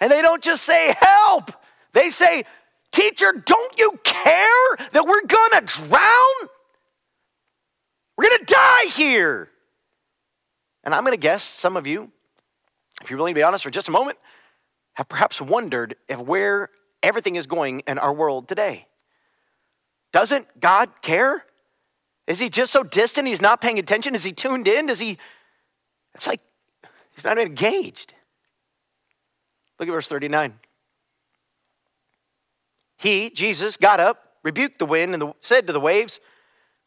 And 0.00 0.11
they 0.11 0.22
don't 0.22 0.42
just 0.42 0.64
say, 0.64 0.94
Help. 0.99 1.52
They 1.92 2.11
say, 2.11 2.44
Teacher, 2.90 3.32
don't 3.32 3.78
you 3.78 3.99
care 4.02 4.76
that 4.92 5.06
we're 5.06 5.22
to 5.22 5.62
drown? 5.64 6.49
We're 8.16 8.28
to 8.28 8.44
die 8.46 8.87
here. 8.90 9.49
And 10.84 10.94
I'm 10.94 11.04
to 11.14 11.16
guess 11.16 11.42
some 11.42 11.76
of 11.76 11.87
you, 11.87 12.11
if 13.02 13.11
you're 13.11 13.16
willing 13.16 13.34
to 13.34 13.38
be 13.38 13.42
honest 13.42 13.64
for 13.64 13.70
just 13.70 13.88
a 13.88 13.92
moment, 13.92 14.18
have 14.94 15.08
perhaps 15.08 15.40
wondered 15.40 15.96
if 16.08 16.18
where 16.18 16.68
everything 17.02 17.37
is 17.37 17.46
going 17.46 17.80
in 17.87 17.99
our 17.99 18.12
world 18.12 18.49
today. 18.49 18.87
Doesn't 20.12 20.61
God 20.61 20.90
care? 21.00 21.44
Is 22.26 22.38
he 22.38 22.48
just 22.48 22.72
so 22.72 22.82
distant 22.82 23.26
he's 23.26 23.42
not 23.42 23.60
paying 23.60 23.78
attention? 23.78 24.14
Is 24.14 24.24
he 24.24 24.32
tuned 24.32 24.68
in? 24.68 24.86
Does 24.86 25.00
he? 25.00 25.18
It's 26.14 26.26
like 26.26 26.40
he's 27.14 27.24
not 27.24 27.38
engaged. 27.38 28.14
Look 29.78 29.88
at 29.88 29.92
verse 29.92 30.06
39. 30.06 30.54
He, 32.96 33.30
Jesus, 33.30 33.76
got 33.76 33.98
up, 33.98 34.34
rebuked 34.44 34.78
the 34.78 34.86
wind, 34.86 35.12
and 35.12 35.20
the, 35.20 35.32
said 35.40 35.66
to 35.66 35.72
the 35.72 35.80
waves, 35.80 36.20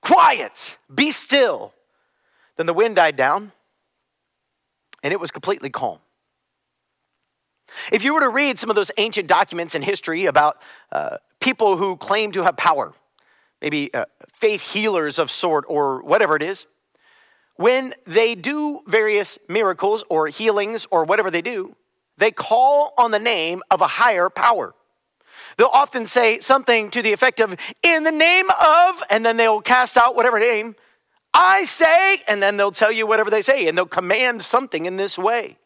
Quiet, 0.01 0.77
be 0.93 1.11
still. 1.11 1.73
Then 2.55 2.67
the 2.67 2.73
wind 2.73 2.95
died 2.95 3.17
down, 3.17 3.51
and 5.03 5.11
it 5.11 5.19
was 5.19 5.31
completely 5.31 5.69
calm. 5.69 5.99
If 7.91 8.03
you 8.03 8.13
were 8.13 8.21
to 8.21 8.29
read 8.29 8.59
some 8.59 8.69
of 8.69 8.77
those 8.77 8.91
ancient 8.97 9.27
documents 9.27 9.75
in 9.75 9.81
history 9.81 10.25
about 10.25 10.61
uh, 10.91 11.17
people 11.41 11.75
who 11.75 11.97
claim 11.97 12.31
to 12.31 12.43
have 12.43 12.55
power, 12.55 12.93
maybe 13.61 13.93
uh, 13.93 14.05
faith 14.33 14.73
healers 14.73 15.19
of 15.19 15.31
sort 15.31 15.65
or 15.67 16.03
whatever 16.03 16.35
it 16.35 16.43
is, 16.43 16.65
when 17.55 17.93
they 18.05 18.35
do 18.35 18.81
various 18.85 19.37
miracles 19.47 20.03
or 20.09 20.27
healings 20.27 20.85
or 20.91 21.05
whatever 21.05 21.31
they 21.31 21.41
do, 21.41 21.75
they 22.17 22.31
call 22.31 22.93
on 22.97 23.11
the 23.11 23.19
name 23.19 23.61
of 23.71 23.81
a 23.81 23.87
higher 23.87 24.29
power. 24.29 24.73
They'll 25.57 25.67
often 25.67 26.07
say 26.07 26.41
something 26.41 26.89
to 26.91 27.01
the 27.01 27.13
effect 27.13 27.39
of, 27.39 27.55
in 27.81 28.03
the 28.03 28.11
name 28.11 28.47
of, 28.61 29.01
and 29.09 29.25
then 29.25 29.37
they'll 29.37 29.61
cast 29.61 29.95
out 29.95 30.15
whatever 30.15 30.39
name 30.39 30.75
I 31.37 31.65
say, 31.65 32.19
and 32.29 32.41
then 32.41 32.55
they'll 32.55 32.71
tell 32.71 32.93
you 32.93 33.05
whatever 33.05 33.29
they 33.29 33.41
say, 33.41 33.67
and 33.67 33.77
they'll 33.77 33.85
command 33.85 34.41
something 34.41 34.85
in 34.85 34.95
this 34.95 35.17
way. 35.17 35.57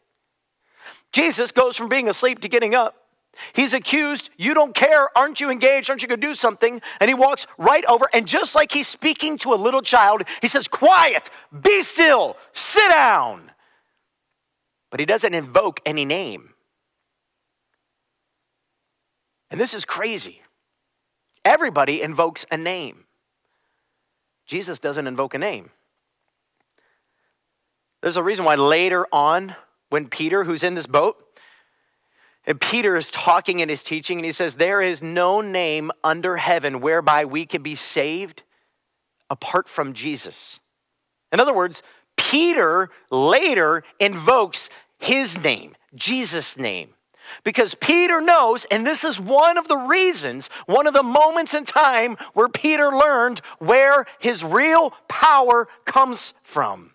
Jesus 1.12 1.52
goes 1.52 1.76
from 1.76 1.88
being 1.88 2.08
asleep 2.08 2.40
to 2.40 2.48
getting 2.48 2.74
up. 2.74 2.99
He's 3.52 3.74
accused, 3.74 4.30
you 4.36 4.54
don't 4.54 4.74
care, 4.74 5.16
aren't 5.16 5.40
you 5.40 5.50
engaged, 5.50 5.90
aren't 5.90 6.02
you 6.02 6.08
to 6.08 6.16
do 6.16 6.34
something? 6.34 6.80
And 7.00 7.08
he 7.08 7.14
walks 7.14 7.46
right 7.58 7.84
over, 7.86 8.08
and 8.12 8.26
just 8.26 8.54
like 8.54 8.72
he's 8.72 8.88
speaking 8.88 9.38
to 9.38 9.52
a 9.52 9.56
little 9.56 9.82
child, 9.82 10.22
he 10.40 10.48
says, 10.48 10.68
Quiet, 10.68 11.30
be 11.62 11.82
still, 11.82 12.36
sit 12.52 12.88
down. 12.88 13.50
But 14.90 15.00
he 15.00 15.06
doesn't 15.06 15.34
invoke 15.34 15.80
any 15.86 16.04
name. 16.04 16.50
And 19.50 19.60
this 19.60 19.74
is 19.74 19.84
crazy. 19.84 20.42
Everybody 21.44 22.02
invokes 22.02 22.44
a 22.50 22.56
name. 22.56 23.04
Jesus 24.46 24.78
doesn't 24.78 25.06
invoke 25.06 25.34
a 25.34 25.38
name. 25.38 25.70
There's 28.02 28.16
a 28.16 28.22
reason 28.22 28.44
why 28.44 28.54
later 28.54 29.06
on, 29.12 29.54
when 29.90 30.08
Peter, 30.08 30.44
who's 30.44 30.64
in 30.64 30.74
this 30.74 30.86
boat, 30.86 31.16
and 32.46 32.60
Peter 32.60 32.96
is 32.96 33.10
talking 33.10 33.60
in 33.60 33.68
his 33.68 33.82
teaching, 33.82 34.18
and 34.18 34.24
he 34.24 34.32
says, 34.32 34.54
There 34.54 34.80
is 34.80 35.02
no 35.02 35.40
name 35.40 35.90
under 36.02 36.36
heaven 36.36 36.80
whereby 36.80 37.24
we 37.24 37.46
can 37.46 37.62
be 37.62 37.74
saved 37.74 38.42
apart 39.28 39.68
from 39.68 39.92
Jesus. 39.92 40.58
In 41.32 41.38
other 41.38 41.54
words, 41.54 41.82
Peter 42.16 42.90
later 43.10 43.84
invokes 43.98 44.70
his 44.98 45.42
name, 45.42 45.74
Jesus' 45.94 46.56
name. 46.56 46.90
Because 47.44 47.74
Peter 47.76 48.20
knows, 48.20 48.64
and 48.70 48.84
this 48.84 49.04
is 49.04 49.20
one 49.20 49.56
of 49.56 49.68
the 49.68 49.76
reasons, 49.76 50.48
one 50.66 50.86
of 50.86 50.94
the 50.94 51.02
moments 51.02 51.54
in 51.54 51.64
time 51.64 52.16
where 52.34 52.48
Peter 52.48 52.90
learned 52.90 53.40
where 53.58 54.04
his 54.18 54.42
real 54.42 54.90
power 55.08 55.68
comes 55.84 56.34
from. 56.42 56.92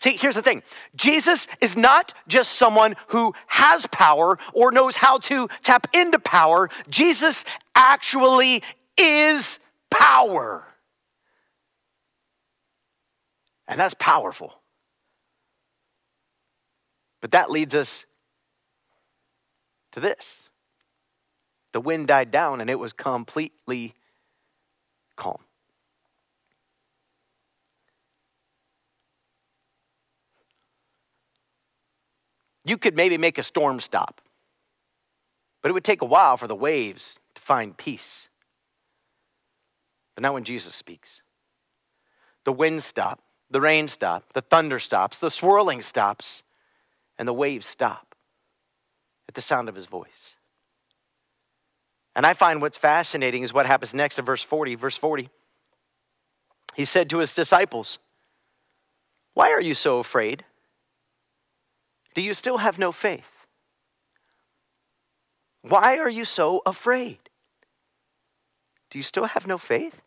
See, 0.00 0.16
here's 0.16 0.34
the 0.34 0.42
thing 0.42 0.62
Jesus 0.96 1.46
is 1.60 1.76
not 1.76 2.14
just 2.26 2.52
someone 2.52 2.96
who 3.08 3.34
has 3.48 3.86
power 3.86 4.38
or 4.54 4.72
knows 4.72 4.96
how 4.96 5.18
to 5.18 5.48
tap 5.62 5.86
into 5.92 6.18
power, 6.18 6.70
Jesus 6.88 7.44
actually 7.74 8.62
is 8.96 9.58
power. 9.90 10.66
And 13.68 13.78
that's 13.78 13.94
powerful. 13.94 14.54
But 17.20 17.32
that 17.32 17.50
leads 17.50 17.74
us 17.74 18.04
to 19.92 20.00
this 20.00 20.42
the 21.72 21.80
wind 21.80 22.08
died 22.08 22.30
down 22.30 22.60
and 22.60 22.68
it 22.68 22.78
was 22.78 22.92
completely 22.92 23.94
calm. 25.14 25.38
You 32.70 32.78
could 32.78 32.94
maybe 32.94 33.18
make 33.18 33.36
a 33.36 33.42
storm 33.42 33.80
stop, 33.80 34.20
but 35.60 35.70
it 35.70 35.72
would 35.72 35.82
take 35.82 36.02
a 36.02 36.04
while 36.04 36.36
for 36.36 36.46
the 36.46 36.54
waves 36.54 37.18
to 37.34 37.40
find 37.40 37.76
peace. 37.76 38.28
But 40.14 40.22
not 40.22 40.34
when 40.34 40.44
Jesus 40.44 40.72
speaks. 40.72 41.20
The 42.44 42.52
wind 42.52 42.84
stops, 42.84 43.24
the 43.50 43.60
rain 43.60 43.88
stops, 43.88 44.26
the 44.34 44.40
thunder 44.40 44.78
stops, 44.78 45.18
the 45.18 45.32
swirling 45.32 45.82
stops, 45.82 46.44
and 47.18 47.26
the 47.26 47.32
waves 47.32 47.66
stop 47.66 48.14
at 49.28 49.34
the 49.34 49.42
sound 49.42 49.68
of 49.68 49.74
his 49.74 49.86
voice. 49.86 50.36
And 52.14 52.24
I 52.24 52.34
find 52.34 52.62
what's 52.62 52.78
fascinating 52.78 53.42
is 53.42 53.52
what 53.52 53.66
happens 53.66 53.94
next 53.94 54.16
in 54.16 54.24
verse 54.24 54.44
40. 54.44 54.76
Verse 54.76 54.96
40. 54.96 55.28
He 56.76 56.84
said 56.84 57.10
to 57.10 57.18
his 57.18 57.34
disciples, 57.34 57.98
Why 59.34 59.50
are 59.50 59.60
you 59.60 59.74
so 59.74 59.98
afraid? 59.98 60.44
Do 62.14 62.22
you 62.22 62.34
still 62.34 62.58
have 62.58 62.78
no 62.78 62.92
faith? 62.92 63.46
Why 65.62 65.98
are 65.98 66.08
you 66.08 66.24
so 66.24 66.62
afraid? 66.66 67.18
Do 68.90 68.98
you 68.98 69.02
still 69.02 69.26
have 69.26 69.46
no 69.46 69.58
faith? 69.58 70.02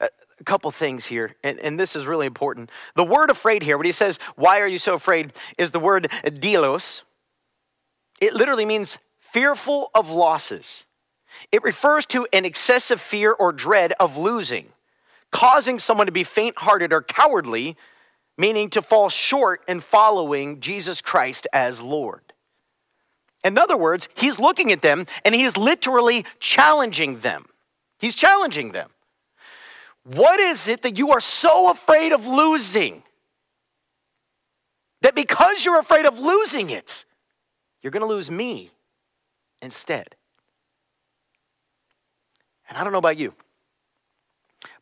A 0.00 0.44
couple 0.44 0.70
things 0.72 1.06
here, 1.06 1.36
and, 1.44 1.58
and 1.60 1.78
this 1.78 1.94
is 1.94 2.06
really 2.06 2.26
important. 2.26 2.70
The 2.96 3.04
word 3.04 3.30
afraid 3.30 3.62
here, 3.62 3.78
when 3.78 3.86
he 3.86 3.92
says, 3.92 4.18
Why 4.34 4.60
are 4.60 4.66
you 4.66 4.78
so 4.78 4.94
afraid? 4.94 5.32
is 5.56 5.70
the 5.70 5.78
word 5.78 6.08
deilos. 6.24 7.02
It 8.20 8.34
literally 8.34 8.64
means 8.64 8.98
fearful 9.20 9.90
of 9.94 10.10
losses. 10.10 10.84
It 11.52 11.62
refers 11.62 12.06
to 12.06 12.26
an 12.32 12.44
excessive 12.44 13.00
fear 13.00 13.32
or 13.32 13.52
dread 13.52 13.92
of 14.00 14.16
losing, 14.16 14.72
causing 15.30 15.78
someone 15.78 16.06
to 16.06 16.12
be 16.12 16.24
faint 16.24 16.58
hearted 16.58 16.92
or 16.92 17.02
cowardly 17.02 17.76
meaning 18.36 18.70
to 18.70 18.82
fall 18.82 19.08
short 19.08 19.62
in 19.68 19.80
following 19.80 20.60
Jesus 20.60 21.00
Christ 21.00 21.46
as 21.52 21.80
Lord. 21.80 22.32
In 23.44 23.58
other 23.58 23.76
words, 23.76 24.08
he's 24.14 24.38
looking 24.38 24.72
at 24.72 24.82
them 24.82 25.06
and 25.24 25.34
he 25.34 25.44
is 25.44 25.56
literally 25.56 26.24
challenging 26.40 27.20
them. 27.20 27.46
He's 27.98 28.14
challenging 28.14 28.72
them. 28.72 28.90
What 30.04 30.40
is 30.40 30.68
it 30.68 30.82
that 30.82 30.98
you 30.98 31.12
are 31.12 31.20
so 31.20 31.70
afraid 31.70 32.12
of 32.12 32.26
losing? 32.26 33.02
That 35.02 35.14
because 35.14 35.64
you're 35.64 35.78
afraid 35.78 36.06
of 36.06 36.18
losing 36.18 36.70
it, 36.70 37.04
you're 37.82 37.90
going 37.90 38.00
to 38.00 38.06
lose 38.06 38.30
me 38.30 38.70
instead. 39.60 40.16
And 42.68 42.78
I 42.78 42.84
don't 42.84 42.92
know 42.92 42.98
about 42.98 43.18
you, 43.18 43.34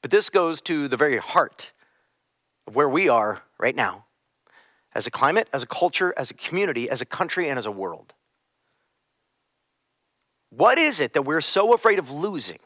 but 0.01 0.13
this 0.13 0.31
goes 0.31 0.61
to 0.63 0.87
the 0.87 0.97
very 0.97 1.19
heart 1.19 1.73
where 2.71 2.89
we 2.89 3.09
are 3.09 3.43
right 3.59 3.75
now 3.75 4.07
as 4.95 5.07
a 5.07 5.11
climate, 5.11 5.49
as 5.53 5.63
a 5.63 5.67
culture, 5.67 6.13
as 6.17 6.31
a 6.31 6.35
community, 6.35 6.89
as 6.91 7.01
a 7.01 7.07
country, 7.07 7.49
and 7.49 7.59
as 7.59 7.67
a 7.67 7.71
world. 7.71 8.13
What 10.51 10.79
is 10.79 11.01
it 11.01 11.15
that 11.15 11.23
we're 11.23 11.41
so 11.41 11.73
afraid 11.73 11.99
of 11.99 12.11
losing? 12.11 12.59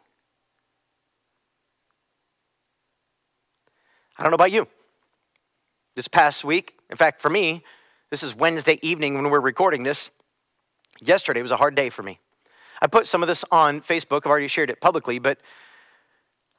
I 4.18 4.22
don't 4.22 4.32
know 4.32 4.36
about 4.36 4.50
you. 4.50 4.66
This 5.94 6.08
past 6.08 6.44
week, 6.44 6.74
in 6.90 6.96
fact, 6.96 7.22
for 7.22 7.30
me, 7.30 7.62
this 8.10 8.22
is 8.22 8.34
Wednesday 8.34 8.78
evening 8.82 9.14
when 9.14 9.30
we're 9.30 9.40
recording 9.40 9.82
this. 9.82 10.10
Yesterday 11.00 11.42
was 11.42 11.50
a 11.50 11.56
hard 11.56 11.74
day 11.74 11.90
for 11.90 12.02
me. 12.02 12.18
I 12.80 12.86
put 12.86 13.06
some 13.06 13.22
of 13.22 13.26
this 13.28 13.44
on 13.50 13.80
Facebook. 13.80 14.22
I've 14.24 14.30
already 14.30 14.48
shared 14.48 14.70
it 14.70 14.80
publicly, 14.80 15.18
but 15.18 15.38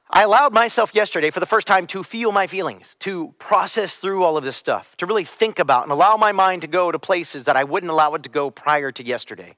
I 0.10 0.24
allowed 0.24 0.54
myself 0.54 0.96
yesterday 0.96 1.32
for 1.32 1.42
the 1.42 1.46
first 1.46 1.68
time 1.68 1.86
to 1.88 2.02
feel 2.02 2.32
my 2.32 2.48
feelings, 2.48 2.96
to 3.02 3.34
process 3.40 3.98
through 3.98 4.24
all 4.24 4.38
of 4.38 4.44
this 4.46 4.56
stuff, 4.56 4.96
to 4.98 5.06
really 5.06 5.26
think 5.26 5.60
about 5.60 5.84
and 5.84 5.92
allow 5.92 6.16
my 6.16 6.32
mind 6.32 6.62
to 6.62 6.68
go 6.68 6.92
to 6.92 7.00
places 7.00 7.44
that 7.44 7.58
I 7.58 7.66
wouldn't 7.66 7.92
allow 7.92 8.14
it 8.16 8.24
to 8.24 8.30
go 8.30 8.50
prior 8.50 8.92
to 8.94 9.06
yesterday. 9.06 9.58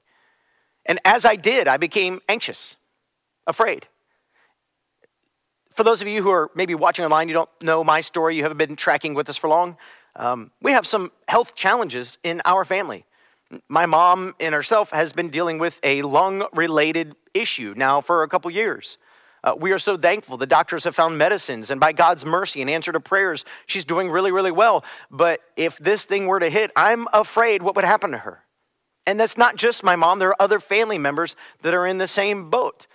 And 0.86 0.98
as 1.04 1.24
I 1.24 1.36
did, 1.36 1.68
I 1.68 1.76
became 1.76 2.20
anxious, 2.28 2.74
afraid. 3.46 3.86
For 5.72 5.84
those 5.84 6.02
of 6.02 6.08
you 6.08 6.20
who 6.22 6.30
are 6.30 6.50
maybe 6.54 6.74
watching 6.74 7.04
online, 7.04 7.28
you 7.28 7.34
don't 7.34 7.50
know 7.62 7.84
my 7.84 8.00
story, 8.00 8.34
you 8.34 8.42
haven't 8.42 8.58
been 8.58 8.76
tracking 8.76 9.14
with 9.14 9.28
us 9.28 9.36
for 9.36 9.48
long. 9.48 9.76
Um, 10.16 10.50
we 10.60 10.72
have 10.72 10.86
some 10.86 11.12
health 11.28 11.54
challenges 11.54 12.18
in 12.24 12.42
our 12.44 12.64
family. 12.64 13.04
My 13.68 13.86
mom 13.86 14.34
and 14.40 14.52
herself 14.52 14.90
has 14.90 15.12
been 15.12 15.28
dealing 15.28 15.58
with 15.58 15.78
a 15.84 16.02
lung 16.02 16.46
related 16.52 17.14
issue 17.34 17.74
now 17.76 18.00
for 18.00 18.24
a 18.24 18.28
couple 18.28 18.50
years. 18.50 18.98
Uh, 19.42 19.54
we 19.58 19.72
are 19.72 19.78
so 19.78 19.96
thankful. 19.96 20.36
The 20.36 20.46
doctors 20.46 20.84
have 20.84 20.94
found 20.94 21.16
medicines, 21.16 21.70
and 21.70 21.80
by 21.80 21.92
God's 21.92 22.26
mercy 22.26 22.60
and 22.60 22.68
answer 22.68 22.92
to 22.92 23.00
prayers, 23.00 23.44
she's 23.66 23.84
doing 23.84 24.10
really, 24.10 24.32
really 24.32 24.50
well. 24.50 24.84
But 25.10 25.40
if 25.56 25.78
this 25.78 26.04
thing 26.04 26.26
were 26.26 26.40
to 26.40 26.50
hit, 26.50 26.70
I'm 26.76 27.06
afraid 27.12 27.62
what 27.62 27.76
would 27.76 27.84
happen 27.84 28.10
to 28.10 28.18
her. 28.18 28.44
And 29.06 29.18
that's 29.18 29.38
not 29.38 29.56
just 29.56 29.82
my 29.82 29.96
mom, 29.96 30.18
there 30.18 30.28
are 30.28 30.42
other 30.42 30.60
family 30.60 30.98
members 30.98 31.36
that 31.62 31.74
are 31.74 31.86
in 31.86 31.98
the 31.98 32.06
same 32.06 32.50
boat. 32.50 32.86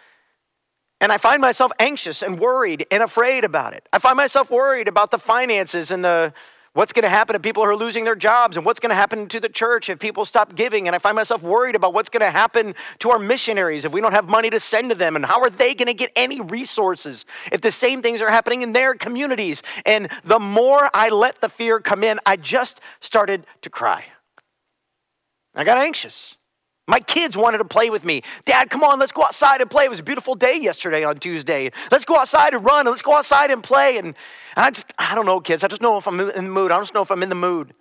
And 1.01 1.11
I 1.11 1.17
find 1.17 1.41
myself 1.41 1.71
anxious 1.79 2.21
and 2.21 2.39
worried 2.39 2.85
and 2.89 3.03
afraid 3.03 3.43
about 3.43 3.73
it. 3.73 3.87
I 3.91 3.99
find 3.99 4.15
myself 4.15 4.49
worried 4.49 4.87
about 4.87 5.11
the 5.11 5.19
finances 5.19 5.91
and 5.91 6.05
the 6.05 6.33
what's 6.75 6.91
going 6.91 7.03
to 7.03 7.10
happen 7.10 7.34
to 7.34 7.39
people 7.39 7.63
who 7.63 7.70
are 7.70 7.75
losing 7.75 8.03
their 8.03 8.15
jobs 8.15 8.58
and 8.58 8.65
what's 8.65 8.82
going 8.82 8.89
to 8.89 8.96
happen 8.96 9.27
to 9.29 9.39
the 9.39 9.48
church 9.48 9.89
if 9.89 9.98
people 9.98 10.25
stop 10.25 10.55
giving. 10.55 10.88
And 10.88 10.96
I 10.96 11.00
find 11.00 11.15
myself 11.15 11.41
worried 11.41 11.74
about 11.74 11.94
what's 11.94 12.10
going 12.10 12.22
to 12.22 12.29
happen 12.29 12.75
to 13.00 13.12
our 13.12 13.17
missionaries 13.17 13.86
if 13.86 13.94
we 13.94 14.01
don't 14.01 14.12
have 14.12 14.29
money 14.29 14.50
to 14.50 14.60
send 14.60 14.89
to 14.89 14.96
them. 14.96 15.15
And 15.15 15.25
how 15.25 15.41
are 15.41 15.50
they 15.50 15.74
going 15.74 15.88
to 15.88 15.94
get 15.94 16.12
any 16.17 16.41
resources 16.41 17.25
if 17.51 17.62
the 17.62 17.72
same 17.72 18.01
things 18.01 18.22
are 18.22 18.29
happening 18.29 18.62
in 18.62 18.74
their 18.74 18.94
communities? 18.94 19.63
And 19.86 20.10
the 20.25 20.38
more 20.39 20.89
I 20.94 21.08
let 21.10 21.39
the 21.39 21.50
fear 21.50 21.79
come 21.79 22.03
in, 22.03 22.20
I 22.25 22.36
just 22.36 22.82
started 23.00 23.46
to 23.62 23.70
cry. 23.70 24.05
I 25.55 25.63
got 25.63 25.77
anxious. 25.77 26.36
My 26.88 27.00
kids 27.00 27.36
wanted 27.36 27.58
to 27.60 27.65
play 27.65 27.89
with 27.89 28.06
me. 28.06 28.22
Dad, 28.46 28.70
come 28.70 28.84
on, 28.84 29.00
let's 29.00 29.12
go 29.12 29.24
outside 29.24 29.60
and 29.60 29.70
play. 29.70 29.86
It 29.86 29.89
was 29.89 30.00
a 30.00 30.04
beautiful 30.04 30.36
day 30.36 30.58
yesterday 30.58 31.04
on 31.04 31.18
Tuesday. 31.18 31.72
Let's 31.92 32.06
go 32.06 32.18
outside 32.18 32.54
and 32.54 32.63
run 32.63 32.82
and 32.82 32.89
let's 32.89 33.01
go 33.01 33.15
outside 33.15 33.50
and 33.50 33.63
play. 33.63 33.98
And, 33.98 34.08
and 34.08 34.15
I 34.56 34.70
just, 34.70 34.94
I 35.00 35.15
don't 35.15 35.25
know, 35.25 35.39
kids. 35.39 35.63
I 35.63 35.68
just 35.68 35.82
know 35.82 35.98
if 35.98 36.08
I'm 36.08 36.20
in 36.20 36.46
the 36.46 36.51
mood. 36.51 36.72
I 36.72 36.75
don't 36.75 36.84
just 36.84 36.94
know 36.94 37.01
if 37.01 37.10
I'm 37.10 37.24
in 37.24 37.30
the 37.30 37.36
mood. 37.36 37.74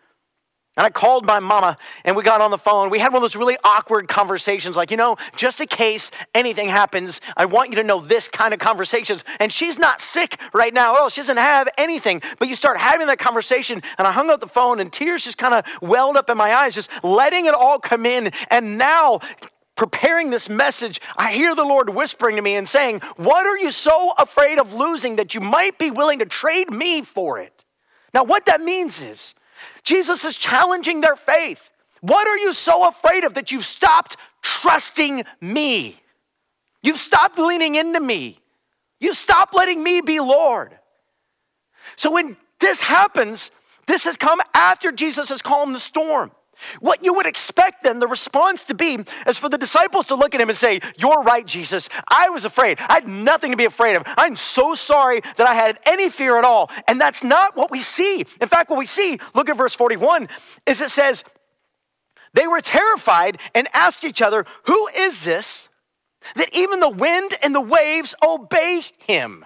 And 0.76 0.84
I 0.84 0.90
called 0.90 1.24
my 1.24 1.38
mama 1.38 1.78
and 2.04 2.16
we 2.16 2.24
got 2.24 2.40
on 2.40 2.50
the 2.50 2.58
phone. 2.58 2.90
We 2.90 2.98
had 2.98 3.12
one 3.12 3.18
of 3.18 3.22
those 3.22 3.36
really 3.36 3.56
awkward 3.62 4.08
conversations, 4.08 4.74
like, 4.76 4.90
you 4.90 4.96
know, 4.96 5.16
just 5.36 5.60
in 5.60 5.68
case 5.68 6.10
anything 6.34 6.68
happens, 6.68 7.20
I 7.36 7.44
want 7.44 7.70
you 7.70 7.76
to 7.76 7.84
know 7.84 8.00
this 8.00 8.26
kind 8.26 8.52
of 8.52 8.58
conversations. 8.58 9.22
And 9.38 9.52
she's 9.52 9.78
not 9.78 10.00
sick 10.00 10.40
right 10.52 10.74
now. 10.74 10.96
Oh, 10.98 11.08
she 11.08 11.20
doesn't 11.20 11.36
have 11.36 11.68
anything. 11.78 12.22
But 12.40 12.48
you 12.48 12.56
start 12.56 12.78
having 12.78 13.06
that 13.06 13.20
conversation, 13.20 13.82
and 13.98 14.06
I 14.06 14.10
hung 14.10 14.30
up 14.30 14.40
the 14.40 14.48
phone, 14.48 14.80
and 14.80 14.92
tears 14.92 15.22
just 15.22 15.38
kind 15.38 15.54
of 15.54 15.64
welled 15.80 16.16
up 16.16 16.28
in 16.28 16.36
my 16.36 16.52
eyes, 16.52 16.74
just 16.74 16.90
letting 17.04 17.46
it 17.46 17.54
all 17.54 17.78
come 17.78 18.04
in. 18.04 18.32
And 18.50 18.76
now, 18.76 19.20
preparing 19.76 20.30
this 20.30 20.48
message, 20.48 21.00
I 21.16 21.32
hear 21.32 21.54
the 21.54 21.64
Lord 21.64 21.90
whispering 21.90 22.34
to 22.34 22.42
me 22.42 22.56
and 22.56 22.68
saying, 22.68 23.00
What 23.16 23.46
are 23.46 23.58
you 23.58 23.70
so 23.70 24.12
afraid 24.18 24.58
of 24.58 24.74
losing 24.74 25.16
that 25.16 25.36
you 25.36 25.40
might 25.40 25.78
be 25.78 25.92
willing 25.92 26.18
to 26.18 26.26
trade 26.26 26.70
me 26.70 27.02
for 27.02 27.38
it? 27.38 27.64
Now, 28.12 28.24
what 28.24 28.46
that 28.46 28.60
means 28.60 29.00
is, 29.00 29.34
Jesus 29.82 30.24
is 30.24 30.36
challenging 30.36 31.00
their 31.00 31.16
faith. 31.16 31.70
What 32.00 32.26
are 32.28 32.38
you 32.38 32.52
so 32.52 32.86
afraid 32.88 33.24
of 33.24 33.34
that 33.34 33.50
you've 33.50 33.64
stopped 33.64 34.16
trusting 34.42 35.24
me? 35.40 36.00
You've 36.82 36.98
stopped 36.98 37.38
leaning 37.38 37.76
into 37.76 38.00
me. 38.00 38.38
You've 39.00 39.16
stopped 39.16 39.54
letting 39.54 39.82
me 39.82 40.00
be 40.00 40.20
Lord. 40.20 40.78
So 41.96 42.12
when 42.12 42.36
this 42.60 42.80
happens, 42.80 43.50
this 43.86 44.04
has 44.04 44.16
come 44.16 44.40
after 44.52 44.92
Jesus 44.92 45.28
has 45.28 45.42
calmed 45.42 45.74
the 45.74 45.78
storm. 45.78 46.30
What 46.80 47.04
you 47.04 47.14
would 47.14 47.26
expect 47.26 47.82
then, 47.82 47.98
the 47.98 48.06
response 48.06 48.64
to 48.64 48.74
be, 48.74 48.98
is 49.26 49.38
for 49.38 49.48
the 49.48 49.58
disciples 49.58 50.06
to 50.06 50.14
look 50.14 50.34
at 50.34 50.40
him 50.40 50.48
and 50.48 50.58
say, 50.58 50.80
You're 50.98 51.22
right, 51.22 51.46
Jesus. 51.46 51.88
I 52.08 52.28
was 52.30 52.44
afraid. 52.44 52.78
I 52.80 52.94
had 52.94 53.08
nothing 53.08 53.50
to 53.50 53.56
be 53.56 53.64
afraid 53.64 53.96
of. 53.96 54.02
I'm 54.06 54.36
so 54.36 54.74
sorry 54.74 55.20
that 55.36 55.46
I 55.46 55.54
had 55.54 55.78
any 55.84 56.08
fear 56.08 56.36
at 56.36 56.44
all. 56.44 56.70
And 56.88 57.00
that's 57.00 57.22
not 57.22 57.56
what 57.56 57.70
we 57.70 57.80
see. 57.80 58.20
In 58.40 58.48
fact, 58.48 58.70
what 58.70 58.78
we 58.78 58.86
see, 58.86 59.18
look 59.34 59.48
at 59.48 59.56
verse 59.56 59.74
41, 59.74 60.28
is 60.66 60.80
it 60.80 60.90
says, 60.90 61.24
They 62.32 62.46
were 62.46 62.60
terrified 62.60 63.38
and 63.54 63.68
asked 63.72 64.04
each 64.04 64.22
other, 64.22 64.44
Who 64.64 64.88
is 64.96 65.24
this 65.24 65.68
that 66.36 66.54
even 66.54 66.80
the 66.80 66.88
wind 66.88 67.34
and 67.42 67.54
the 67.54 67.60
waves 67.60 68.14
obey 68.22 68.82
him? 69.06 69.44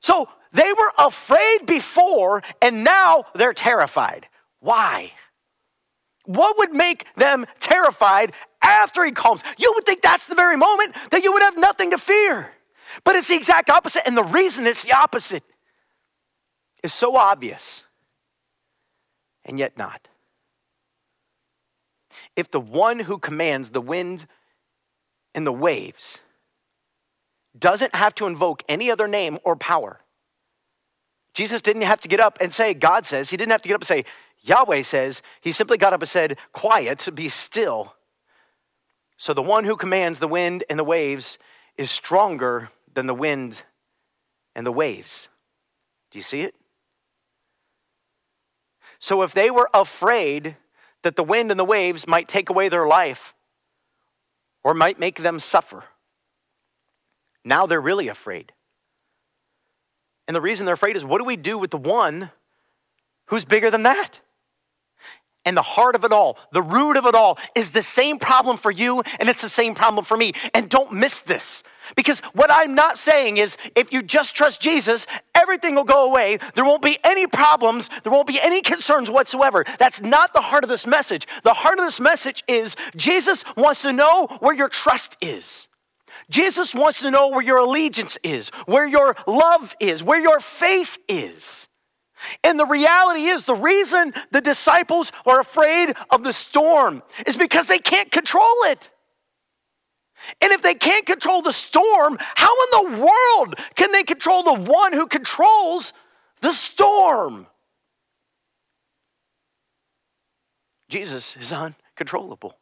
So 0.00 0.28
they 0.52 0.72
were 0.72 0.92
afraid 0.98 1.66
before, 1.66 2.42
and 2.60 2.82
now 2.82 3.24
they're 3.34 3.54
terrified. 3.54 4.26
Why? 4.60 5.12
What 6.26 6.58
would 6.58 6.72
make 6.72 7.06
them 7.16 7.46
terrified 7.58 8.32
after 8.62 9.04
he 9.04 9.12
calms? 9.12 9.42
You 9.58 9.72
would 9.74 9.86
think 9.86 10.02
that's 10.02 10.26
the 10.26 10.34
very 10.34 10.56
moment 10.56 10.94
that 11.10 11.22
you 11.22 11.32
would 11.32 11.42
have 11.42 11.58
nothing 11.58 11.90
to 11.90 11.98
fear. 11.98 12.52
But 13.04 13.16
it's 13.16 13.28
the 13.28 13.36
exact 13.36 13.70
opposite. 13.70 14.06
And 14.06 14.16
the 14.16 14.24
reason 14.24 14.66
it's 14.66 14.84
the 14.84 14.92
opposite 14.92 15.42
is 16.82 16.92
so 16.92 17.16
obvious 17.16 17.82
and 19.44 19.58
yet 19.58 19.76
not. 19.76 20.08
If 22.36 22.50
the 22.50 22.60
one 22.60 23.00
who 23.00 23.18
commands 23.18 23.70
the 23.70 23.80
wind 23.80 24.26
and 25.34 25.46
the 25.46 25.52
waves 25.52 26.20
doesn't 27.58 27.94
have 27.94 28.14
to 28.16 28.26
invoke 28.26 28.62
any 28.68 28.90
other 28.90 29.08
name 29.08 29.38
or 29.44 29.56
power, 29.56 30.00
Jesus 31.34 31.60
didn't 31.60 31.82
have 31.82 32.00
to 32.00 32.08
get 32.08 32.20
up 32.20 32.38
and 32.40 32.52
say, 32.52 32.74
God 32.74 33.06
says, 33.06 33.30
he 33.30 33.36
didn't 33.36 33.52
have 33.52 33.62
to 33.62 33.68
get 33.68 33.74
up 33.74 33.82
and 33.82 33.88
say, 33.88 34.04
Yahweh 34.42 34.82
says, 34.82 35.22
he 35.40 35.52
simply 35.52 35.78
got 35.78 35.92
up 35.92 36.00
and 36.00 36.08
said, 36.08 36.38
Quiet, 36.52 37.08
be 37.14 37.28
still. 37.28 37.94
So 39.16 39.34
the 39.34 39.42
one 39.42 39.64
who 39.64 39.76
commands 39.76 40.18
the 40.18 40.28
wind 40.28 40.64
and 40.70 40.78
the 40.78 40.84
waves 40.84 41.38
is 41.76 41.90
stronger 41.90 42.70
than 42.94 43.06
the 43.06 43.14
wind 43.14 43.62
and 44.54 44.66
the 44.66 44.72
waves. 44.72 45.28
Do 46.10 46.18
you 46.18 46.22
see 46.22 46.40
it? 46.40 46.54
So 48.98 49.22
if 49.22 49.32
they 49.32 49.50
were 49.50 49.68
afraid 49.72 50.56
that 51.02 51.16
the 51.16 51.24
wind 51.24 51.50
and 51.50 51.60
the 51.60 51.64
waves 51.64 52.06
might 52.06 52.28
take 52.28 52.50
away 52.50 52.68
their 52.68 52.86
life 52.86 53.34
or 54.62 54.74
might 54.74 54.98
make 54.98 55.22
them 55.22 55.38
suffer, 55.38 55.84
now 57.44 57.66
they're 57.66 57.80
really 57.80 58.08
afraid. 58.08 58.52
And 60.26 60.34
the 60.34 60.40
reason 60.40 60.64
they're 60.64 60.74
afraid 60.74 60.96
is 60.96 61.04
what 61.04 61.18
do 61.18 61.24
we 61.24 61.36
do 61.36 61.58
with 61.58 61.70
the 61.70 61.78
one 61.78 62.30
who's 63.26 63.44
bigger 63.44 63.70
than 63.70 63.82
that? 63.84 64.20
And 65.44 65.56
the 65.56 65.62
heart 65.62 65.94
of 65.94 66.04
it 66.04 66.12
all, 66.12 66.38
the 66.52 66.62
root 66.62 66.96
of 66.96 67.06
it 67.06 67.14
all, 67.14 67.38
is 67.54 67.70
the 67.70 67.82
same 67.82 68.18
problem 68.18 68.58
for 68.58 68.70
you 68.70 69.02
and 69.18 69.28
it's 69.28 69.42
the 69.42 69.48
same 69.48 69.74
problem 69.74 70.04
for 70.04 70.16
me. 70.16 70.34
And 70.54 70.68
don't 70.68 70.92
miss 70.92 71.20
this. 71.20 71.62
Because 71.96 72.20
what 72.34 72.50
I'm 72.50 72.74
not 72.74 72.98
saying 72.98 73.38
is 73.38 73.56
if 73.74 73.92
you 73.92 74.02
just 74.02 74.34
trust 74.34 74.60
Jesus, 74.60 75.06
everything 75.34 75.74
will 75.74 75.84
go 75.84 76.08
away. 76.08 76.38
There 76.54 76.64
won't 76.64 76.82
be 76.82 76.98
any 77.02 77.26
problems. 77.26 77.88
There 78.02 78.12
won't 78.12 78.26
be 78.26 78.40
any 78.40 78.60
concerns 78.60 79.10
whatsoever. 79.10 79.64
That's 79.78 80.00
not 80.00 80.34
the 80.34 80.40
heart 80.40 80.62
of 80.62 80.70
this 80.70 80.86
message. 80.86 81.26
The 81.42 81.54
heart 81.54 81.78
of 81.78 81.84
this 81.84 82.00
message 82.00 82.44
is 82.46 82.76
Jesus 82.94 83.42
wants 83.56 83.82
to 83.82 83.92
know 83.92 84.26
where 84.40 84.54
your 84.54 84.68
trust 84.68 85.16
is. 85.20 85.66
Jesus 86.28 86.74
wants 86.74 87.00
to 87.00 87.10
know 87.10 87.28
where 87.28 87.42
your 87.42 87.58
allegiance 87.58 88.16
is, 88.22 88.50
where 88.66 88.86
your 88.86 89.16
love 89.26 89.74
is, 89.80 90.04
where 90.04 90.20
your 90.20 90.38
faith 90.38 90.98
is. 91.08 91.66
And 92.44 92.58
the 92.58 92.66
reality 92.66 93.24
is, 93.26 93.44
the 93.44 93.54
reason 93.54 94.12
the 94.30 94.40
disciples 94.40 95.12
are 95.26 95.40
afraid 95.40 95.94
of 96.10 96.22
the 96.22 96.32
storm 96.32 97.02
is 97.26 97.36
because 97.36 97.66
they 97.66 97.78
can't 97.78 98.10
control 98.10 98.64
it. 98.64 98.90
And 100.42 100.52
if 100.52 100.62
they 100.62 100.74
can't 100.74 101.06
control 101.06 101.42
the 101.42 101.52
storm, 101.52 102.18
how 102.34 102.50
in 102.50 102.96
the 102.96 103.00
world 103.00 103.54
can 103.74 103.92
they 103.92 104.02
control 104.02 104.42
the 104.42 104.54
one 104.54 104.92
who 104.92 105.06
controls 105.06 105.92
the 106.40 106.52
storm? 106.52 107.46
Jesus 110.88 111.36
is 111.40 111.52
uncontrollable. 111.52 112.58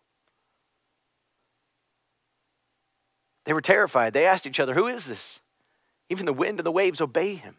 They 3.45 3.55
were 3.55 3.63
terrified. 3.63 4.13
They 4.13 4.27
asked 4.27 4.47
each 4.47 4.61
other, 4.61 4.75
Who 4.75 4.87
is 4.87 5.07
this? 5.07 5.41
Even 6.11 6.27
the 6.27 6.33
wind 6.35 6.61
and 6.61 6.67
the 6.67 6.71
waves 6.71 7.01
obey 7.01 7.35
him. 7.35 7.57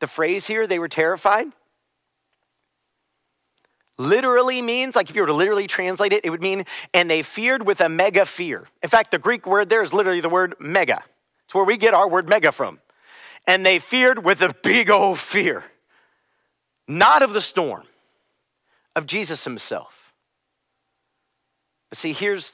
The 0.00 0.06
phrase 0.06 0.46
here, 0.46 0.66
they 0.66 0.78
were 0.78 0.88
terrified, 0.88 1.48
literally 3.96 4.60
means, 4.60 4.96
like 4.96 5.08
if 5.08 5.16
you 5.16 5.22
were 5.22 5.28
to 5.28 5.32
literally 5.32 5.66
translate 5.66 6.12
it, 6.12 6.24
it 6.24 6.30
would 6.30 6.42
mean, 6.42 6.64
and 6.92 7.08
they 7.08 7.22
feared 7.22 7.64
with 7.64 7.80
a 7.80 7.88
mega 7.88 8.26
fear. 8.26 8.66
In 8.82 8.88
fact, 8.88 9.10
the 9.10 9.18
Greek 9.18 9.46
word 9.46 9.68
there 9.68 9.82
is 9.82 9.92
literally 9.92 10.20
the 10.20 10.28
word 10.28 10.54
mega. 10.58 11.02
It's 11.46 11.54
where 11.54 11.64
we 11.64 11.76
get 11.76 11.94
our 11.94 12.08
word 12.08 12.28
mega 12.28 12.52
from. 12.52 12.80
And 13.46 13.64
they 13.64 13.78
feared 13.78 14.24
with 14.24 14.40
a 14.40 14.54
big 14.62 14.90
old 14.90 15.18
fear, 15.18 15.64
not 16.88 17.22
of 17.22 17.32
the 17.32 17.40
storm, 17.40 17.84
of 18.96 19.06
Jesus 19.06 19.44
himself. 19.44 20.14
But 21.90 21.98
see, 21.98 22.12
here's 22.12 22.52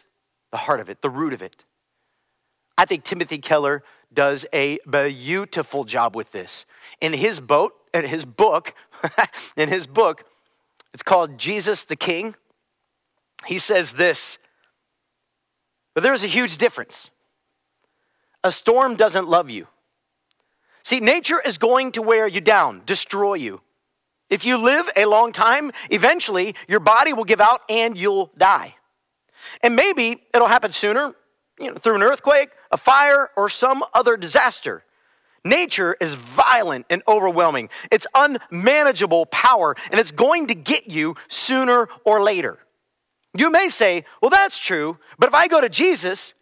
the 0.50 0.57
heart 0.57 0.81
of 0.81 0.90
it, 0.90 1.00
the 1.00 1.11
root 1.11 1.33
of 1.33 1.42
it. 1.42 1.64
I 2.76 2.87
think 2.87 3.05
Timothy 3.05 3.38
Keller 3.38 3.83
does 4.12 4.46
a 4.53 4.79
beautiful 4.90 5.85
job 5.85 6.16
with 6.16 6.33
this. 6.33 6.64
In 7.01 7.12
his 7.12 7.40
boat, 7.40 7.75
in 7.94 8.05
his 8.05 8.25
book, 8.25 8.75
in 9.57 9.68
his 9.68 9.87
book, 9.87 10.25
it's 10.92 11.03
called 11.03 11.38
Jesus 11.38 11.85
the 11.85 11.96
King. 11.96 12.35
He 13.46 13.59
says 13.59 13.94
this, 13.94 14.38
but 15.94 16.03
there's 16.03 16.23
a 16.23 16.29
huge 16.29 16.59
difference. 16.59 17.11
A 18.44 18.53
storm 18.53 18.96
doesn't 18.96 19.29
love 19.29 19.51
you. 19.51 19.66
See, 20.83 21.01
nature 21.01 21.40
is 21.44 21.59
going 21.59 21.92
to 21.92 22.03
wear 22.03 22.27
you 22.27 22.40
down, 22.40 22.83
destroy 22.87 23.35
you. 23.35 23.61
If 24.29 24.44
you 24.44 24.57
live 24.57 24.88
a 24.96 25.07
long 25.07 25.33
time, 25.33 25.73
eventually 25.90 26.55
your 26.68 26.81
body 26.81 27.12
will 27.12 27.25
give 27.25 27.40
out 27.40 27.62
and 27.68 27.99
you'll 27.99 28.31
die. 28.38 28.77
And 29.62 29.75
maybe 29.75 30.23
it'll 30.33 30.46
happen 30.46 30.73
sooner, 30.73 31.12
you 31.59 31.73
know, 31.73 31.75
through 31.75 31.96
an 31.96 32.03
earthquake, 32.03 32.51
a 32.71 32.77
fire, 32.77 33.31
or 33.37 33.49
some 33.49 33.83
other 33.95 34.17
disaster. 34.17 34.85
Nature 35.45 35.97
is 36.01 36.15
violent 36.15 36.87
and 36.91 37.03
overwhelming. 37.09 37.71
It's 37.91 38.07
unmanageable 38.15 39.27
power, 39.27 39.75
and 39.91 39.99
it's 39.99 40.13
going 40.13 40.49
to 40.49 40.55
get 40.55 40.89
you 40.89 41.17
sooner 41.29 41.89
or 42.05 42.23
later. 42.23 42.59
You 43.35 43.51
may 43.51 43.69
say, 43.69 44.05
well, 44.21 44.31
that's 44.31 44.59
true, 44.59 44.99
but 45.19 45.29
if 45.29 45.35
I 45.35 45.49
go 45.49 45.61
to 45.61 45.69
Jesus, 45.69 46.35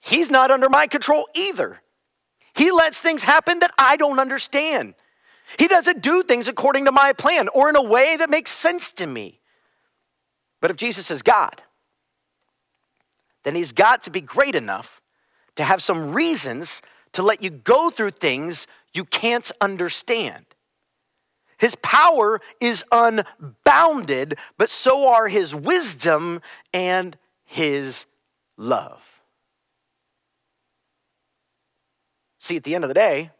he's 0.00 0.30
not 0.30 0.50
under 0.50 0.68
my 0.68 0.86
control 0.86 1.26
either. 1.34 1.80
He 2.54 2.70
lets 2.70 3.00
things 3.00 3.24
happen 3.24 3.58
that 3.60 3.72
I 3.76 3.96
don't 3.96 4.20
understand. 4.20 4.94
He 5.58 5.66
doesn't 5.66 6.02
do 6.02 6.22
things 6.22 6.46
according 6.46 6.84
to 6.84 6.92
my 6.92 7.12
plan 7.12 7.48
or 7.48 7.68
in 7.68 7.76
a 7.76 7.82
way 7.82 8.16
that 8.16 8.30
makes 8.30 8.50
sense 8.50 8.92
to 8.94 9.06
me. 9.06 9.40
But 10.60 10.70
if 10.70 10.76
Jesus 10.76 11.10
is 11.10 11.22
God, 11.22 11.60
then 13.42 13.54
he's 13.54 13.72
got 13.72 14.04
to 14.04 14.10
be 14.10 14.20
great 14.20 14.54
enough 14.54 15.02
to 15.56 15.64
have 15.64 15.82
some 15.82 16.12
reasons 16.12 16.82
to 17.12 17.22
let 17.22 17.42
you 17.42 17.50
go 17.50 17.90
through 17.90 18.10
things 18.10 18.66
you 18.92 19.04
can't 19.04 19.50
understand. 19.60 20.44
His 21.58 21.76
power 21.76 22.40
is 22.60 22.84
unbounded, 22.90 24.36
but 24.58 24.70
so 24.70 25.08
are 25.08 25.28
his 25.28 25.54
wisdom 25.54 26.40
and 26.72 27.16
his 27.44 28.06
love. 28.56 29.02
See, 32.38 32.56
at 32.56 32.64
the 32.64 32.74
end 32.74 32.84
of 32.84 32.88
the 32.88 32.94
day, 32.94 33.30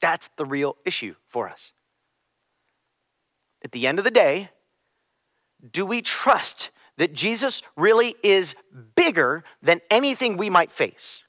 that's 0.00 0.28
the 0.36 0.44
real 0.44 0.76
issue 0.84 1.14
for 1.26 1.48
us. 1.48 1.72
At 3.64 3.72
the 3.72 3.86
end 3.86 3.98
of 3.98 4.04
the 4.04 4.10
day, 4.10 4.50
do 5.72 5.84
we 5.84 6.02
trust 6.02 6.70
that 6.98 7.12
Jesus 7.12 7.62
really 7.76 8.14
is 8.22 8.54
bigger 8.94 9.44
than 9.62 9.80
anything 9.90 10.36
we 10.36 10.50
might 10.50 10.72
face? 10.72 11.22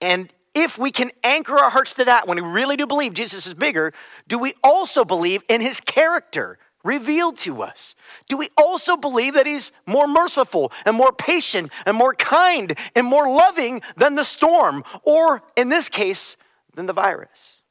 And 0.00 0.30
if 0.54 0.78
we 0.78 0.92
can 0.92 1.10
anchor 1.24 1.56
our 1.56 1.70
hearts 1.70 1.94
to 1.94 2.04
that 2.04 2.28
when 2.28 2.36
we 2.36 2.48
really 2.48 2.76
do 2.76 2.86
believe 2.86 3.12
Jesus 3.12 3.46
is 3.46 3.54
bigger, 3.54 3.92
do 4.28 4.38
we 4.38 4.54
also 4.62 5.04
believe 5.04 5.42
in 5.48 5.60
his 5.60 5.80
character 5.80 6.58
revealed 6.84 7.38
to 7.38 7.62
us? 7.62 7.94
Do 8.28 8.36
we 8.36 8.50
also 8.56 8.96
believe 8.96 9.34
that 9.34 9.46
he's 9.46 9.72
more 9.86 10.06
merciful 10.06 10.70
and 10.84 10.96
more 10.96 11.12
patient 11.12 11.72
and 11.86 11.96
more 11.96 12.14
kind 12.14 12.78
and 12.94 13.06
more 13.06 13.34
loving 13.34 13.80
than 13.96 14.14
the 14.14 14.24
storm, 14.24 14.84
or 15.02 15.42
in 15.56 15.70
this 15.70 15.88
case, 15.88 16.36
than 16.74 16.86
the 16.86 16.92
virus? 16.92 17.62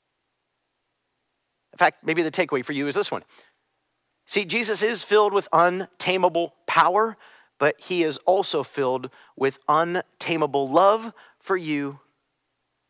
In 1.71 1.77
fact, 1.77 2.03
maybe 2.03 2.21
the 2.21 2.31
takeaway 2.31 2.65
for 2.65 2.73
you 2.73 2.87
is 2.87 2.95
this 2.95 3.11
one. 3.11 3.23
See, 4.25 4.45
Jesus 4.45 4.81
is 4.81 5.03
filled 5.03 5.33
with 5.33 5.47
untamable 5.51 6.53
power, 6.65 7.17
but 7.59 7.79
he 7.79 8.03
is 8.03 8.17
also 8.19 8.63
filled 8.63 9.09
with 9.35 9.59
untamable 9.67 10.67
love 10.67 11.13
for 11.39 11.57
you 11.57 11.99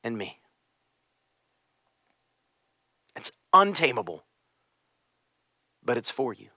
and 0.04 0.18
me. 0.18 0.40
It's 3.16 3.32
untamable, 3.54 4.24
but 5.84 5.98
it's 5.98 6.12
for 6.12 6.34
you. 6.34 6.50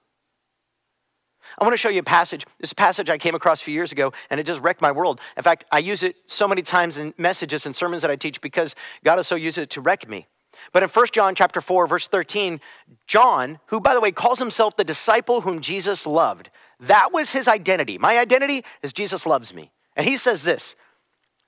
I 1.59 1.65
want 1.65 1.73
to 1.73 1.79
show 1.79 1.89
you 1.89 2.01
a 2.01 2.05
passage. 2.05 2.45
This 2.59 2.73
passage 2.73 3.09
I 3.09 3.19
came 3.19 3.35
across 3.35 3.61
a 3.61 3.65
few 3.65 3.75
years 3.75 3.93
ago, 3.93 4.13
and 4.31 4.41
it 4.41 4.47
just 4.47 4.61
wrecked 4.61 4.81
my 4.81 4.93
world. 4.93 5.21
In 5.37 5.43
fact, 5.43 5.65
I 5.71 5.79
use 5.79 6.03
it 6.03 6.17
so 6.27 6.49
many 6.49 6.63
times 6.63 6.97
in 6.97 7.15
messages 7.17 7.67
and 7.67 7.75
sermons 7.75 8.03
that 8.03 8.11
I 8.11 8.17
teach 8.17 8.41
because 8.41 8.75
God 9.05 9.17
has 9.17 9.27
so 9.27 9.37
used 9.37 9.59
it 9.59 9.71
to 9.71 9.81
wreck 9.81 10.09
me. 10.09 10.27
But 10.73 10.83
in 10.83 10.89
1 10.89 11.07
John 11.13 11.35
chapter 11.35 11.61
4, 11.61 11.87
verse 11.87 12.09
13, 12.09 12.61
John, 13.07 13.59
who 13.67 13.81
by 13.81 13.95
the 13.95 14.01
way 14.01 14.13
calls 14.13 14.39
himself 14.39 14.77
the 14.77 14.85
disciple 14.85 15.43
whom 15.43 15.61
Jesus 15.61 16.07
loved, 16.07 16.51
that 16.81 17.13
was 17.13 17.31
his 17.31 17.49
identity. 17.49 17.99
My 17.99 18.19
identity 18.19 18.65
is 18.83 18.93
Jesus 18.93 19.27
loves 19.27 19.55
me. 19.55 19.71
And 19.97 20.07
he 20.07 20.17
says 20.17 20.43
this 20.43 20.77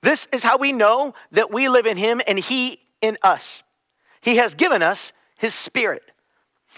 this 0.01 0.27
is 0.31 0.43
how 0.43 0.57
we 0.57 0.71
know 0.71 1.13
that 1.31 1.51
we 1.51 1.67
live 1.67 1.85
in 1.85 1.97
Him 1.97 2.21
and 2.27 2.39
He 2.39 2.79
in 3.01 3.17
us. 3.21 3.63
He 4.21 4.37
has 4.37 4.55
given 4.55 4.81
us 4.81 5.11
His 5.37 5.53
Spirit. 5.53 6.03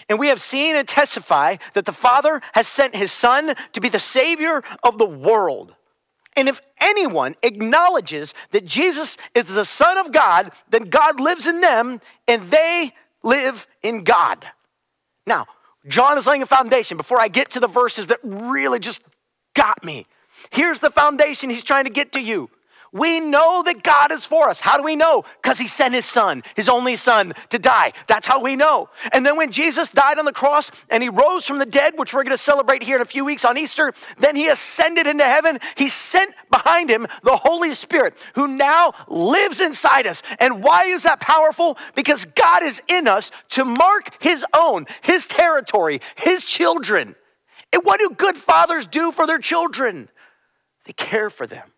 And 0.08 0.18
we 0.18 0.28
have 0.28 0.40
seen 0.40 0.74
and 0.74 0.88
testify 0.88 1.56
that 1.74 1.84
the 1.84 1.92
Father 1.92 2.40
has 2.54 2.66
sent 2.66 2.96
His 2.96 3.12
Son 3.12 3.54
to 3.72 3.80
be 3.80 3.88
the 3.88 3.98
Savior 3.98 4.62
of 4.82 4.98
the 4.98 5.06
world. 5.06 5.74
And 6.36 6.48
if 6.48 6.60
anyone 6.80 7.36
acknowledges 7.42 8.34
that 8.52 8.64
Jesus 8.64 9.18
is 9.34 9.44
the 9.46 9.64
Son 9.64 9.98
of 9.98 10.12
God, 10.12 10.52
then 10.70 10.84
God 10.84 11.20
lives 11.20 11.46
in 11.46 11.60
them 11.60 12.00
and 12.26 12.50
they 12.50 12.92
live 13.22 13.66
in 13.82 14.04
God. 14.04 14.46
Now, 15.26 15.46
John 15.86 16.16
is 16.16 16.26
laying 16.26 16.42
a 16.42 16.46
foundation 16.46 16.96
before 16.96 17.18
I 17.20 17.28
get 17.28 17.50
to 17.50 17.60
the 17.60 17.66
verses 17.66 18.06
that 18.08 18.20
really 18.22 18.78
just 18.78 19.00
got 19.54 19.84
me. 19.84 20.06
Here's 20.50 20.80
the 20.80 20.90
foundation 20.90 21.50
he's 21.50 21.64
trying 21.64 21.84
to 21.84 21.90
get 21.90 22.12
to 22.12 22.20
you. 22.20 22.48
We 22.92 23.20
know 23.20 23.62
that 23.62 23.82
God 23.82 24.12
is 24.12 24.26
for 24.26 24.50
us. 24.50 24.60
How 24.60 24.76
do 24.76 24.82
we 24.82 24.96
know? 24.96 25.24
Because 25.40 25.58
he 25.58 25.66
sent 25.66 25.94
his 25.94 26.04
son, 26.04 26.42
his 26.54 26.68
only 26.68 26.96
son, 26.96 27.32
to 27.48 27.58
die. 27.58 27.94
That's 28.06 28.26
how 28.26 28.38
we 28.38 28.54
know. 28.54 28.90
And 29.12 29.24
then 29.24 29.38
when 29.38 29.50
Jesus 29.50 29.90
died 29.90 30.18
on 30.18 30.26
the 30.26 30.32
cross 30.32 30.70
and 30.90 31.02
he 31.02 31.08
rose 31.08 31.46
from 31.46 31.58
the 31.58 31.64
dead, 31.64 31.94
which 31.96 32.12
we're 32.12 32.22
going 32.22 32.36
to 32.36 32.42
celebrate 32.42 32.82
here 32.82 32.96
in 32.96 33.02
a 33.02 33.06
few 33.06 33.24
weeks 33.24 33.46
on 33.46 33.56
Easter, 33.56 33.94
then 34.18 34.36
he 34.36 34.46
ascended 34.48 35.06
into 35.06 35.24
heaven. 35.24 35.58
He 35.74 35.88
sent 35.88 36.34
behind 36.50 36.90
him 36.90 37.06
the 37.22 37.38
Holy 37.38 37.72
Spirit 37.72 38.14
who 38.34 38.46
now 38.46 38.92
lives 39.08 39.60
inside 39.60 40.06
us. 40.06 40.22
And 40.38 40.62
why 40.62 40.84
is 40.84 41.04
that 41.04 41.18
powerful? 41.18 41.78
Because 41.94 42.26
God 42.26 42.62
is 42.62 42.82
in 42.88 43.08
us 43.08 43.30
to 43.50 43.64
mark 43.64 44.22
his 44.22 44.44
own, 44.52 44.84
his 45.00 45.24
territory, 45.24 46.02
his 46.16 46.44
children. 46.44 47.14
And 47.72 47.86
what 47.86 48.00
do 48.00 48.10
good 48.10 48.36
fathers 48.36 48.86
do 48.86 49.12
for 49.12 49.26
their 49.26 49.38
children? 49.38 50.10
They 50.84 50.92
care 50.92 51.30
for 51.30 51.46
them. 51.46 51.72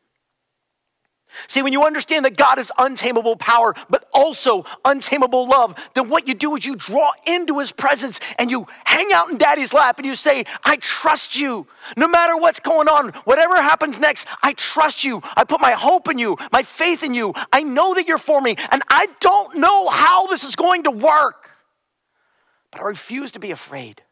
See, 1.49 1.62
when 1.62 1.73
you 1.73 1.85
understand 1.85 2.25
that 2.25 2.37
God 2.37 2.59
is 2.59 2.70
untamable 2.79 3.37
power, 3.37 3.75
but 3.90 4.09
also 4.12 4.64
untamable 4.85 5.49
love, 5.49 5.77
then 5.94 6.09
what 6.09 6.29
you 6.29 6.35
do 6.35 6.57
is 6.57 6.64
you 6.64 6.77
draw 6.77 7.12
into 7.27 7.59
his 7.59 7.73
presence 7.73 8.20
and 8.38 8.51
you 8.51 8.66
hang 8.85 9.12
out 9.12 9.31
in 9.31 9.38
daddy's 9.38 9.73
lap 9.73 9.99
and 9.99 10.07
you 10.07 10.14
say, 10.14 10.44
I 10.64 10.77
trust 10.77 11.37
you. 11.37 11.66
No 11.97 12.09
matter 12.09 12.37
what's 12.37 12.61
going 12.61 12.88
on, 12.88 13.11
whatever 13.25 13.61
happens 13.61 13.99
next, 14.01 14.27
I 14.42 14.53
trust 14.55 15.05
you. 15.05 15.23
I 15.37 15.44
put 15.44 15.61
my 15.61 15.73
hope 15.73 16.09
in 16.09 16.18
you, 16.18 16.37
my 16.53 16.62
faith 16.62 17.03
in 17.03 17.14
you. 17.14 17.35
I 17.53 17.62
know 17.62 17.94
that 17.94 18.07
you're 18.07 18.18
for 18.18 18.40
me, 18.40 18.57
and 18.70 18.83
I 18.88 19.09
don't 19.20 19.57
know 19.57 19.88
how 19.88 20.27
this 20.29 20.44
is 20.44 20.57
going 20.57 20.85
to 20.85 20.90
work, 20.90 21.51
but 22.70 22.81
I 22.81 22.85
refuse 22.85 23.33
to 23.33 23.38
be 23.38 23.51
afraid. 23.51 24.03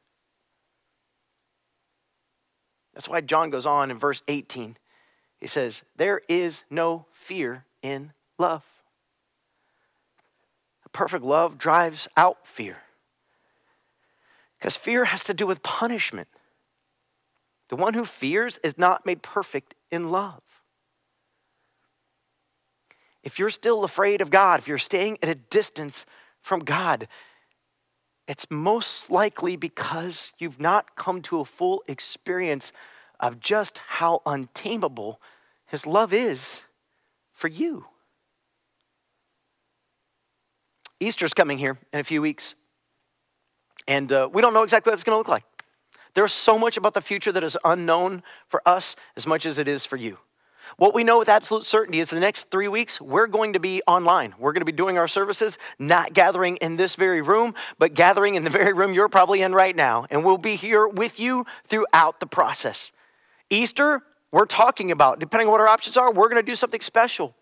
That's 2.95 3.09
why 3.09 3.23
John 3.23 3.51
goes 3.51 3.65
on 3.65 3.91
in 3.91 3.99
verse 3.99 4.23
18. 4.29 4.77
He 5.43 5.49
says, 5.49 5.83
There 5.97 6.21
is 6.29 6.63
no 6.71 7.07
fear 7.11 7.65
in 7.83 8.13
love. 8.39 8.63
A 10.87 10.89
Perfect 10.91 11.25
love 11.25 11.59
drives 11.59 12.07
out 12.17 12.47
fear. 12.47 12.77
Because 14.57 14.77
fear 14.77 15.07
has 15.07 15.25
to 15.25 15.35
do 15.35 15.45
with 15.45 15.65
punishment. 15.65 16.29
The 17.71 17.75
one 17.75 17.95
who 17.95 18.05
fears 18.05 18.61
is 18.63 18.79
not 18.79 19.05
made 19.05 19.21
perfect 19.21 19.75
in 19.91 20.13
love. 20.13 20.43
If 23.25 23.41
you're 23.41 23.51
still 23.51 23.83
afraid 23.83 24.21
of 24.21 24.31
God, 24.31 24.61
if 24.61 24.69
you're 24.69 24.79
staying 24.79 25.19
at 25.25 25.29
a 25.29 25.35
distance 25.35 26.07
from 26.41 26.61
God, 26.61 27.09
it's 28.29 28.47
most 28.49 29.11
likely 29.11 29.57
because 29.57 30.33
you've 30.39 30.61
not 30.61 30.95
come 30.95 31.21
to 31.23 31.41
a 31.41 31.45
full 31.45 31.83
experience 31.89 32.71
of 33.23 33.41
just 33.41 33.79
how 33.87 34.21
untamable 34.27 35.21
His 35.67 35.87
love 35.87 36.13
is 36.13 36.61
for 37.33 37.49
you. 37.49 37.87
Easter's 41.01 41.33
coming 41.33 41.59
here 41.59 41.79
in 41.93 42.01
a 42.01 42.05
few 42.05 42.21
weeks, 42.21 42.55
and 43.89 44.13
uh, 44.13 44.29
we 44.33 44.43
don't 44.43 44.53
know 44.53 44.63
exactly 44.63 44.91
what 44.91 44.95
it's 44.95 45.05
going 45.05 45.15
to 45.15 45.19
look 45.19 45.29
like. 45.29 45.45
There's 46.15 46.33
so 46.33 46.59
much 46.59 46.77
about 46.77 46.95
the 46.95 47.01
future 47.01 47.33
that 47.33 47.43
is 47.43 47.57
unknown 47.65 48.23
for 48.47 48.61
us 48.69 48.97
as 49.17 49.27
much 49.27 49.47
as 49.47 49.59
it 49.59 49.67
is 49.67 49.87
for 49.87 49.97
you. 49.97 50.19
What 50.77 50.95
we 50.95 51.05
know 51.05 51.19
with 51.19 51.29
absolute 51.29 51.65
certainty 51.65 52.01
is 52.01 52.11
the 52.11 52.21
next 52.21 52.51
three 52.51 52.69
weeks, 52.69 53.01
we're 53.01 53.27
going 53.27 53.55
to 53.55 53.61
be 53.61 53.83
online. 53.87 54.35
We're 54.39 54.53
going 54.53 54.63
to 54.63 54.67
be 54.67 54.73
doing 54.73 54.97
our 54.97 55.09
services, 55.09 55.59
not 55.79 56.13
gathering 56.13 56.57
in 56.57 56.77
this 56.77 56.97
very 56.97 57.21
room, 57.21 57.55
but 57.79 57.95
gathering 57.95 58.37
in 58.37 58.45
the 58.45 58.51
very 58.51 58.73
room 58.73 58.95
you're 58.95 59.09
probably 59.09 59.43
in 59.43 59.55
right 59.55 59.77
now. 59.77 60.07
And 60.11 60.25
we'll 60.25 60.39
be 60.39 60.57
here 60.57 60.87
with 60.87 61.21
you 61.21 61.47
throughout 61.69 62.21
the 62.21 62.27
process. 62.27 62.91
Easter, 63.53 64.03
we're 64.33 64.47
talking 64.47 64.91
about, 64.91 65.21
depending 65.21 65.47
on 65.47 65.53
what 65.53 65.61
our 65.61 65.69
options 65.69 65.97
are, 65.97 66.11
we're 66.13 66.29
going 66.29 66.43
to 66.43 66.51
do 66.51 66.55
something 66.55 66.81
special. 66.81 67.35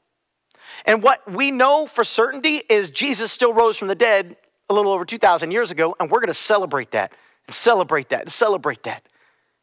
And 0.84 1.02
what 1.02 1.30
we 1.30 1.50
know 1.50 1.86
for 1.86 2.04
certainty 2.04 2.62
is 2.68 2.90
Jesus 2.90 3.32
still 3.32 3.54
rose 3.54 3.78
from 3.78 3.88
the 3.88 3.94
dead 3.94 4.36
a 4.68 4.74
little 4.74 4.92
over 4.92 5.04
2,000 5.04 5.50
years 5.50 5.70
ago, 5.70 5.94
and 5.98 6.10
we're 6.10 6.20
going 6.20 6.28
to 6.28 6.34
celebrate 6.34 6.90
that 6.92 7.12
and 7.46 7.54
celebrate 7.54 8.08
that 8.10 8.22
and 8.22 8.32
celebrate 8.32 8.82
that. 8.82 9.04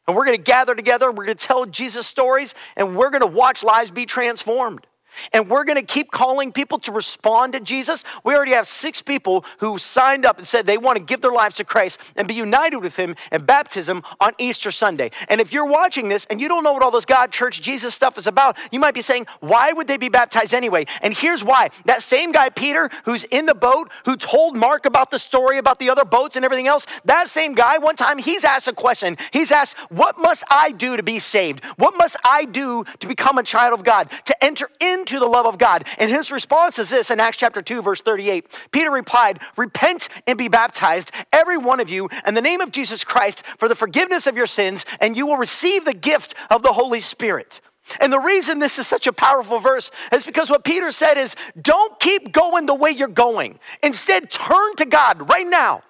And 0.08 0.16
we're 0.16 0.26
going 0.26 0.38
to 0.38 0.44
gather 0.44 0.74
together 0.74 1.10
and 1.10 1.18
we're 1.18 1.26
going 1.26 1.38
to 1.38 1.46
tell 1.46 1.66
Jesus 1.66 2.08
stories 2.08 2.56
and 2.78 2.96
we're 2.96 3.10
going 3.10 3.22
to 3.22 3.28
watch 3.28 3.62
lives 3.62 3.92
be 3.92 4.06
transformed. 4.06 4.87
And 5.34 5.50
we're 5.50 5.64
going 5.64 5.80
to 5.80 5.86
keep 5.86 6.12
calling 6.12 6.52
people 6.52 6.80
to 6.80 6.92
respond 6.92 7.54
to 7.54 7.60
Jesus. 7.60 8.04
We 8.24 8.36
already 8.36 8.54
have 8.54 8.68
six 8.68 9.02
people 9.02 9.46
who 9.60 9.78
signed 9.78 10.26
up 10.26 10.38
and 10.38 10.48
said 10.48 10.66
they 10.66 10.78
want 10.78 10.98
to 10.98 11.04
give 11.04 11.22
their 11.22 11.32
lives 11.32 11.56
to 11.56 11.64
Christ 11.64 12.00
and 12.16 12.28
be 12.28 12.34
united 12.34 12.78
with 12.78 12.96
Him 12.96 13.16
in 13.32 13.46
baptism 13.46 14.04
on 14.20 14.34
Easter 14.38 14.72
Sunday. 14.72 15.12
And 15.30 15.42
if 15.42 15.54
you're 15.54 15.66
watching 15.66 16.10
this 16.10 16.26
and 16.26 16.42
you 16.42 16.48
don't 16.48 16.64
know 16.64 16.74
what 16.74 16.84
all 16.84 16.92
this 16.92 17.06
God, 17.06 17.32
church, 17.32 17.62
Jesus 17.62 17.94
stuff 17.94 18.18
is 18.18 18.28
about, 18.28 18.58
you 18.72 18.80
might 18.80 18.94
be 18.94 19.02
saying, 19.02 19.26
why 19.40 19.72
would 19.72 19.88
they 19.88 19.98
be 19.98 20.10
baptized 20.10 20.54
anyway? 20.54 20.86
And 21.02 21.16
here's 21.16 21.44
why. 21.44 21.70
That 21.86 22.04
same 22.04 22.32
guy, 22.32 22.50
Peter, 22.50 22.90
who's 23.06 23.24
in 23.26 23.46
the 23.46 23.56
boat, 23.56 23.90
who 24.06 24.18
told 24.18 24.56
Mark 24.56 24.86
about 24.86 25.12
the 25.12 25.20
story 25.20 25.58
about 25.58 25.80
the 25.80 25.90
other 25.90 26.06
boats 26.06 26.36
and 26.36 26.44
everything 26.44 26.68
else, 26.68 26.86
that 27.06 27.30
same 27.30 27.54
guy, 27.54 27.78
one 27.78 27.96
time 27.96 28.18
he's 28.18 28.44
asked 28.44 28.68
a 28.68 28.74
question. 28.74 29.18
He's 29.32 29.52
asked, 29.52 29.78
What 29.90 30.18
must 30.18 30.44
I 30.50 30.72
do 30.72 30.98
to 30.98 31.04
be 31.04 31.20
saved? 31.20 31.64
What 31.78 31.96
must 31.98 32.18
I 32.26 32.46
do 32.46 32.84
to 33.00 33.08
become 33.08 33.38
a 33.38 33.44
child 33.44 33.74
of 33.74 33.84
God, 33.84 34.10
to 34.26 34.44
enter 34.44 34.70
into 34.82 35.07
the 35.16 35.26
love 35.26 35.46
of 35.46 35.58
God? 35.58 35.86
And 35.98 36.12
his 36.12 36.32
response 36.32 36.78
is 36.80 36.90
this 36.90 37.10
in 37.10 37.20
Acts 37.20 37.38
chapter 37.38 37.62
2, 37.62 37.82
verse 37.82 38.02
38. 38.02 38.46
Peter 38.72 38.92
replied, 38.92 39.40
Repent 39.56 40.10
and 40.28 40.38
be 40.38 40.48
baptized, 40.48 41.12
every 41.32 41.58
one 41.58 41.80
of 41.80 41.90
you, 41.90 42.10
in 42.26 42.34
the 42.34 42.42
name 42.42 42.62
of 42.62 42.72
Jesus 42.72 43.04
Christ 43.04 43.44
for 43.58 43.68
the 43.68 43.76
forgiveness 43.76 44.28
of 44.28 44.36
your 44.36 44.48
sins, 44.48 44.86
and 45.00 45.16
you 45.16 45.26
will 45.26 45.38
receive 45.38 45.86
the 45.86 45.94
gift 45.94 46.36
of 46.50 46.62
the 46.62 46.74
Holy 46.74 47.02
Spirit. 47.02 47.62
And 48.02 48.12
the 48.12 48.20
reason 48.20 48.60
this 48.60 48.80
is 48.80 48.88
such 48.88 49.08
a 49.08 49.14
powerful 49.14 49.60
verse 49.60 49.92
is 50.12 50.26
because 50.26 50.50
what 50.50 50.64
Peter 50.64 50.92
said 50.92 51.18
is 51.18 51.36
don't 51.62 52.00
keep 52.00 52.34
going 52.34 52.66
the 52.66 52.76
way 52.76 52.92
you're 52.92 53.08
going. 53.08 53.60
Instead, 53.82 54.30
turn 54.30 54.76
to 54.76 54.86
God 54.86 55.30
right 55.30 55.48
now. 55.48 55.84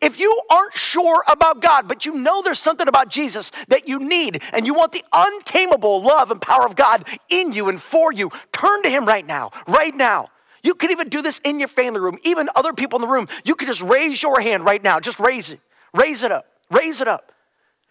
If 0.00 0.18
you 0.18 0.40
aren't 0.50 0.74
sure 0.74 1.24
about 1.28 1.60
God, 1.60 1.88
but 1.88 2.06
you 2.06 2.14
know 2.14 2.42
there's 2.42 2.58
something 2.58 2.88
about 2.88 3.08
Jesus 3.08 3.50
that 3.68 3.88
you 3.88 3.98
need 3.98 4.42
and 4.52 4.66
you 4.66 4.74
want 4.74 4.92
the 4.92 5.04
untamable 5.12 6.02
love 6.02 6.30
and 6.30 6.40
power 6.40 6.66
of 6.66 6.76
God 6.76 7.06
in 7.28 7.52
you 7.52 7.68
and 7.68 7.80
for 7.80 8.12
you, 8.12 8.30
turn 8.52 8.82
to 8.82 8.90
Him 8.90 9.06
right 9.06 9.26
now, 9.26 9.50
right 9.66 9.94
now. 9.94 10.28
You 10.62 10.74
could 10.74 10.90
even 10.90 11.08
do 11.08 11.22
this 11.22 11.40
in 11.40 11.58
your 11.58 11.68
family 11.68 12.00
room, 12.00 12.18
even 12.22 12.48
other 12.54 12.72
people 12.72 12.98
in 12.98 13.02
the 13.02 13.12
room. 13.12 13.28
You 13.44 13.54
could 13.54 13.68
just 13.68 13.82
raise 13.82 14.22
your 14.22 14.40
hand 14.40 14.64
right 14.64 14.82
now, 14.82 15.00
just 15.00 15.18
raise 15.18 15.50
it, 15.50 15.60
raise 15.92 16.22
it 16.22 16.30
up, 16.30 16.46
raise 16.70 17.00
it 17.00 17.08
up. 17.08 17.32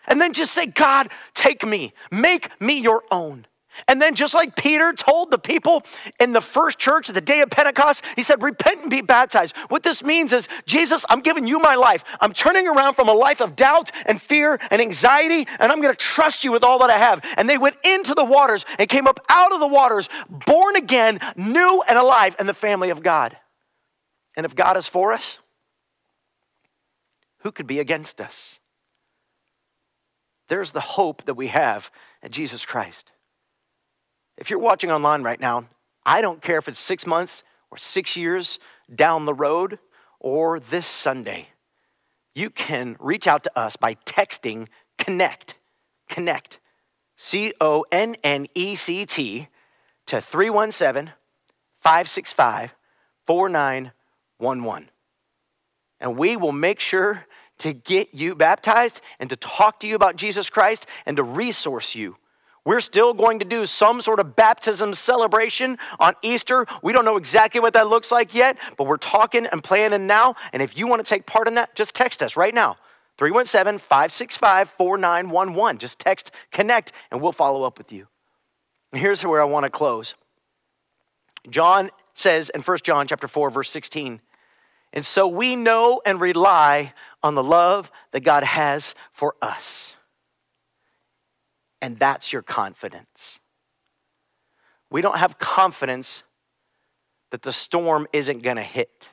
And 0.08 0.20
then 0.20 0.34
just 0.34 0.54
say, 0.54 0.66
God, 0.66 1.10
take 1.34 1.66
me, 1.66 1.94
make 2.12 2.50
me 2.62 2.80
your 2.80 3.04
own. 3.12 3.46
And 3.88 4.02
then, 4.02 4.16
just 4.16 4.34
like 4.34 4.56
Peter 4.56 4.94
told 4.94 5.32
the 5.32 5.38
people 5.38 5.84
in 6.20 6.34
the 6.34 6.42
first 6.42 6.78
church 6.78 7.10
at 7.10 7.16
the 7.16 7.22
day 7.22 7.42
of 7.42 7.50
Pentecost, 7.50 8.04
he 8.16 8.24
said, 8.24 8.44
Repent 8.44 8.82
and 8.82 8.90
be 8.90 9.02
baptized. 9.02 9.56
What 9.70 9.84
this 9.84 10.04
means 10.04 10.34
is, 10.34 10.48
Jesus, 10.66 11.06
I'm 11.10 11.22
giving 11.22 11.48
you 11.48 11.60
my 11.60 11.76
life. 11.76 12.04
I'm 12.20 12.34
turning 12.34 12.68
around 12.68 12.96
from 12.96 13.08
a 13.08 13.14
life 13.14 13.42
of 13.42 13.56
doubt 13.56 13.92
and 14.06 14.22
fear 14.22 14.60
and 14.70 14.82
anxiety, 14.82 15.48
and 15.60 15.72
I'm 15.72 15.82
going 15.82 15.94
to 15.94 15.98
trust 15.98 16.44
you 16.44 16.52
with 16.52 16.64
all 16.64 16.80
that 16.80 16.90
I 16.90 16.98
have. 16.98 17.24
And 17.38 17.50
they 17.50 17.58
went 17.58 17.78
into 17.84 18.14
the 18.14 18.26
waters 18.26 18.66
and 18.78 18.90
came 18.90 19.08
up 19.08 19.20
out 19.30 19.54
of 19.54 19.60
the 19.60 19.68
waters, 19.68 20.10
born 20.30 20.76
again, 20.76 21.20
new 21.36 21.84
and 21.88 21.98
alive 21.98 22.36
in 22.40 22.48
the 22.48 22.54
family 22.54 22.90
of 22.90 23.02
God. 23.02 23.38
And 24.36 24.46
if 24.46 24.56
God 24.56 24.78
is 24.78 24.88
for 24.88 25.12
us, 25.12 25.38
who 27.40 27.52
could 27.52 27.68
be 27.68 27.80
against 27.80 28.22
us? 28.22 28.60
There's 30.48 30.72
the 30.72 30.82
hope 30.82 31.24
that 31.26 31.36
we 31.36 31.48
have 31.48 31.92
in 32.22 32.32
Jesus 32.32 32.66
Christ. 32.66 33.12
If 34.42 34.50
you're 34.50 34.58
watching 34.58 34.90
online 34.90 35.22
right 35.22 35.40
now, 35.40 35.66
I 36.04 36.24
don't 36.24 36.42
care 36.42 36.58
if 36.58 36.68
it's 36.68 36.80
six 36.80 37.06
months 37.06 37.44
or 37.70 37.78
six 37.78 38.18
years 38.18 38.58
down 38.94 39.26
the 39.26 39.36
road 39.36 39.78
or 40.20 40.60
this 40.60 40.88
Sunday, 40.88 41.50
you 42.34 42.50
can 42.50 42.96
reach 43.00 43.28
out 43.28 43.44
to 43.44 43.52
us 43.56 43.76
by 43.76 43.94
texting 43.94 44.68
connect, 44.98 45.54
connect, 46.10 46.58
C 47.18 47.54
O 47.62 47.86
N 47.92 48.16
N 48.24 48.48
E 48.56 48.76
C 48.76 49.06
T, 49.06 49.48
to 50.08 50.20
317 50.20 51.14
565 51.80 52.74
4911. 53.28 54.90
And 56.00 56.18
we 56.18 56.36
will 56.36 56.52
make 56.52 56.80
sure 56.80 57.28
to 57.60 57.74
get 57.74 58.16
you 58.16 58.34
baptized 58.34 59.02
and 59.20 59.30
to 59.30 59.36
talk 59.36 59.82
to 59.82 59.88
you 59.88 59.94
about 59.94 60.16
Jesus 60.16 60.50
Christ 60.50 60.88
and 61.06 61.18
to 61.18 61.24
resource 61.24 61.94
you. 61.94 62.18
We're 62.64 62.82
still 62.82 63.14
going 63.14 63.40
to 63.40 63.46
do 63.46 63.66
some 63.66 64.02
sort 64.02 64.20
of 64.20 64.36
baptism 64.36 64.94
celebration 64.94 65.78
on 66.00 66.14
Easter. 66.22 66.68
We 66.84 66.94
don't 66.94 67.06
know 67.06 67.18
exactly 67.18 67.60
what 67.60 67.74
that 67.74 67.88
looks 67.88 68.12
like 68.12 68.36
yet, 68.36 68.58
but 68.78 68.86
we're 68.86 68.98
talking 68.98 69.48
and 69.48 69.64
planning 69.64 70.06
now. 70.06 70.36
And 70.54 70.62
if 70.62 70.78
you 70.78 70.86
want 70.86 71.04
to 71.04 71.10
take 71.10 71.26
part 71.26 71.48
in 71.48 71.56
that, 71.56 71.76
just 71.76 71.96
text 71.96 72.22
us 72.22 72.38
right 72.38 72.54
now 72.54 72.78
317 73.18 73.80
565 73.80 74.70
4911. 74.70 75.80
Just 75.80 75.98
text 75.98 76.32
connect 76.52 76.92
and 77.10 77.20
we'll 77.20 77.32
follow 77.32 77.64
up 77.64 77.80
with 77.80 77.92
you. 77.92 78.08
And 78.92 79.02
here's 79.02 79.26
where 79.26 79.42
I 79.42 79.46
want 79.46 79.64
to 79.64 79.72
close. 79.72 80.14
John 81.50 81.90
says 82.14 82.50
in 82.50 82.62
1 82.62 82.78
John 82.84 83.08
chapter 83.08 83.28
4 83.28 83.50
verse 83.50 83.72
16, 83.72 84.22
and 84.94 85.06
so 85.06 85.28
we 85.28 85.56
know 85.56 86.02
and 86.06 86.22
rely 86.22 86.94
on 87.24 87.34
the 87.34 87.44
love 87.44 87.92
that 88.12 88.20
God 88.20 88.44
has 88.44 88.94
for 89.14 89.36
us. 89.42 89.94
And 91.82 91.98
that's 91.98 92.32
your 92.32 92.42
confidence. 92.42 93.40
We 94.90 95.02
don't 95.02 95.18
have 95.18 95.40
confidence 95.40 96.24
that 97.32 97.42
the 97.42 97.54
storm 97.54 98.08
isn't 98.14 98.44
going 98.44 98.58
to 98.58 98.64
hit. 98.64 99.10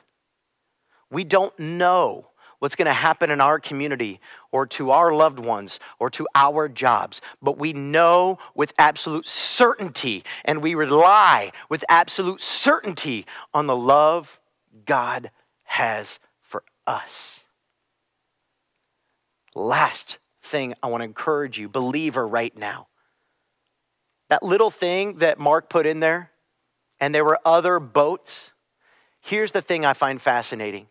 We 1.09 1.23
don't 1.23 1.57
know 1.57 2.27
what's 2.59 2.75
going 2.75 2.85
to 2.85 2.93
happen 2.93 3.31
in 3.31 3.41
our 3.41 3.59
community 3.59 4.19
or 4.51 4.65
to 4.67 4.91
our 4.91 5.13
loved 5.13 5.39
ones 5.39 5.79
or 5.97 6.09
to 6.11 6.27
our 6.35 6.67
jobs, 6.67 7.21
but 7.41 7.57
we 7.57 7.73
know 7.73 8.37
with 8.53 8.73
absolute 8.77 9.25
certainty 9.25 10.23
and 10.45 10.61
we 10.61 10.75
rely 10.75 11.51
with 11.69 11.83
absolute 11.89 12.41
certainty 12.41 13.25
on 13.53 13.67
the 13.67 13.75
love 13.75 14.39
God 14.85 15.31
has 15.63 16.19
for 16.41 16.63
us. 16.85 17.39
Last 19.55 20.17
thing 20.49 20.73
I 20.83 20.87
want 20.87 21.01
to 21.01 21.05
encourage 21.05 21.57
you, 21.57 21.69
believer, 21.69 22.27
right 22.27 22.55
now. 22.57 22.87
That 24.29 24.43
little 24.43 24.69
thing 24.69 25.17
that 25.17 25.39
Mark 25.39 25.69
put 25.69 25.85
in 25.85 25.99
there, 25.99 26.31
and 26.99 27.15
there 27.15 27.25
were 27.25 27.39
other 27.45 27.79
boats. 27.79 28.51
Here's 29.21 29.51
the 29.51 29.61
thing 29.61 29.85
I 29.85 29.93
find 29.93 30.21
fascinating. 30.21 30.87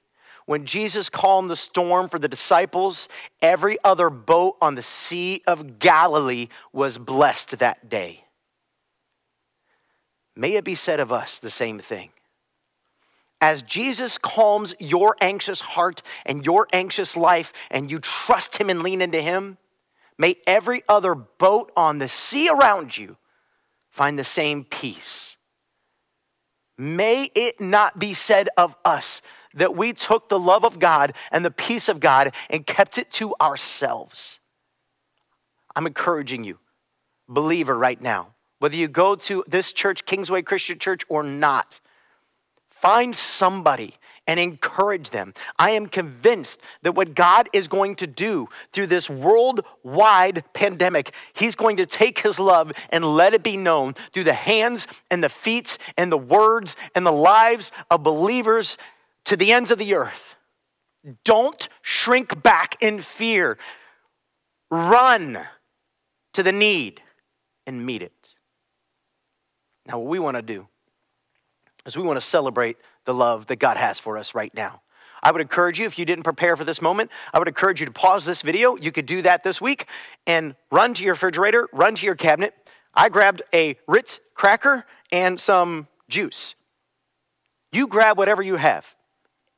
When 0.46 0.64
Jesus 0.64 1.10
calmed 1.10 1.50
the 1.50 1.56
storm 1.56 2.08
for 2.08 2.18
the 2.18 2.28
disciples, 2.28 3.08
every 3.42 3.76
other 3.84 4.08
boat 4.08 4.56
on 4.62 4.76
the 4.76 4.82
Sea 4.82 5.42
of 5.46 5.78
Galilee 5.78 6.48
was 6.72 6.96
blessed 6.96 7.58
that 7.58 7.90
day. 7.90 8.24
May 10.34 10.54
it 10.54 10.64
be 10.64 10.74
said 10.74 11.00
of 11.00 11.12
us 11.12 11.38
the 11.38 11.50
same 11.50 11.80
thing 11.80 12.10
as 13.40 13.62
Jesus 13.62 14.18
calms 14.18 14.74
your 14.78 15.16
anxious 15.20 15.60
heart 15.60 16.02
and 16.26 16.44
your 16.44 16.66
anxious 16.72 17.16
life, 17.16 17.52
and 17.70 17.90
you 17.90 17.98
trust 17.98 18.56
Him 18.56 18.70
and 18.70 18.82
lean 18.82 19.00
into 19.00 19.20
Him, 19.20 19.58
may 20.16 20.36
every 20.46 20.82
other 20.88 21.14
boat 21.14 21.70
on 21.76 21.98
the 21.98 22.08
sea 22.08 22.48
around 22.48 22.96
you 22.96 23.16
find 23.90 24.18
the 24.18 24.24
same 24.24 24.64
peace. 24.64 25.36
May 26.76 27.30
it 27.34 27.60
not 27.60 27.98
be 27.98 28.14
said 28.14 28.48
of 28.56 28.76
us 28.84 29.20
that 29.54 29.74
we 29.74 29.92
took 29.92 30.28
the 30.28 30.38
love 30.38 30.64
of 30.64 30.78
God 30.78 31.12
and 31.32 31.44
the 31.44 31.50
peace 31.50 31.88
of 31.88 32.00
God 32.00 32.32
and 32.50 32.66
kept 32.66 32.98
it 32.98 33.10
to 33.12 33.34
ourselves. 33.40 34.38
I'm 35.74 35.86
encouraging 35.86 36.44
you, 36.44 36.58
believer, 37.28 37.76
right 37.76 38.00
now, 38.00 38.34
whether 38.58 38.76
you 38.76 38.88
go 38.88 39.14
to 39.16 39.44
this 39.46 39.72
church, 39.72 40.04
Kingsway 40.04 40.42
Christian 40.42 40.78
Church, 40.78 41.02
or 41.08 41.22
not 41.22 41.80
Find 42.80 43.16
somebody 43.16 43.96
and 44.28 44.38
encourage 44.38 45.10
them. 45.10 45.34
I 45.58 45.70
am 45.70 45.88
convinced 45.88 46.60
that 46.82 46.94
what 46.94 47.16
God 47.16 47.48
is 47.52 47.66
going 47.66 47.96
to 47.96 48.06
do 48.06 48.48
through 48.72 48.86
this 48.86 49.10
worldwide 49.10 50.44
pandemic, 50.52 51.12
He's 51.32 51.56
going 51.56 51.78
to 51.78 51.86
take 51.86 52.20
His 52.20 52.38
love 52.38 52.70
and 52.90 53.16
let 53.16 53.34
it 53.34 53.42
be 53.42 53.56
known 53.56 53.94
through 54.12 54.24
the 54.24 54.32
hands 54.32 54.86
and 55.10 55.24
the 55.24 55.28
feet 55.28 55.76
and 55.96 56.12
the 56.12 56.18
words 56.18 56.76
and 56.94 57.04
the 57.04 57.12
lives 57.12 57.72
of 57.90 58.04
believers 58.04 58.78
to 59.24 59.36
the 59.36 59.52
ends 59.52 59.72
of 59.72 59.78
the 59.78 59.94
earth. 59.94 60.36
Don't 61.24 61.68
shrink 61.82 62.42
back 62.44 62.80
in 62.80 63.00
fear. 63.00 63.58
Run 64.70 65.40
to 66.34 66.44
the 66.44 66.52
need 66.52 67.00
and 67.66 67.84
meet 67.84 68.02
it. 68.02 68.12
Now, 69.86 69.98
what 69.98 70.08
we 70.08 70.20
want 70.20 70.36
to 70.36 70.42
do 70.42 70.68
as 71.88 71.96
we 71.96 72.02
want 72.02 72.18
to 72.18 72.26
celebrate 72.26 72.76
the 73.06 73.14
love 73.14 73.46
that 73.46 73.56
God 73.56 73.78
has 73.78 73.98
for 73.98 74.18
us 74.18 74.34
right 74.34 74.52
now. 74.52 74.82
I 75.22 75.32
would 75.32 75.40
encourage 75.40 75.80
you, 75.80 75.86
if 75.86 75.98
you 75.98 76.04
didn't 76.04 76.22
prepare 76.22 76.54
for 76.54 76.62
this 76.62 76.82
moment, 76.82 77.10
I 77.32 77.38
would 77.38 77.48
encourage 77.48 77.80
you 77.80 77.86
to 77.86 77.92
pause 77.92 78.26
this 78.26 78.42
video. 78.42 78.76
You 78.76 78.92
could 78.92 79.06
do 79.06 79.22
that 79.22 79.42
this 79.42 79.58
week 79.58 79.86
and 80.26 80.54
run 80.70 80.92
to 80.92 81.02
your 81.02 81.14
refrigerator, 81.14 81.66
run 81.72 81.94
to 81.94 82.04
your 82.04 82.14
cabinet. 82.14 82.54
I 82.92 83.08
grabbed 83.08 83.40
a 83.54 83.78
Ritz 83.88 84.20
cracker 84.34 84.84
and 85.10 85.40
some 85.40 85.88
juice. 86.10 86.54
You 87.72 87.86
grab 87.86 88.18
whatever 88.18 88.42
you 88.42 88.56
have. 88.56 88.94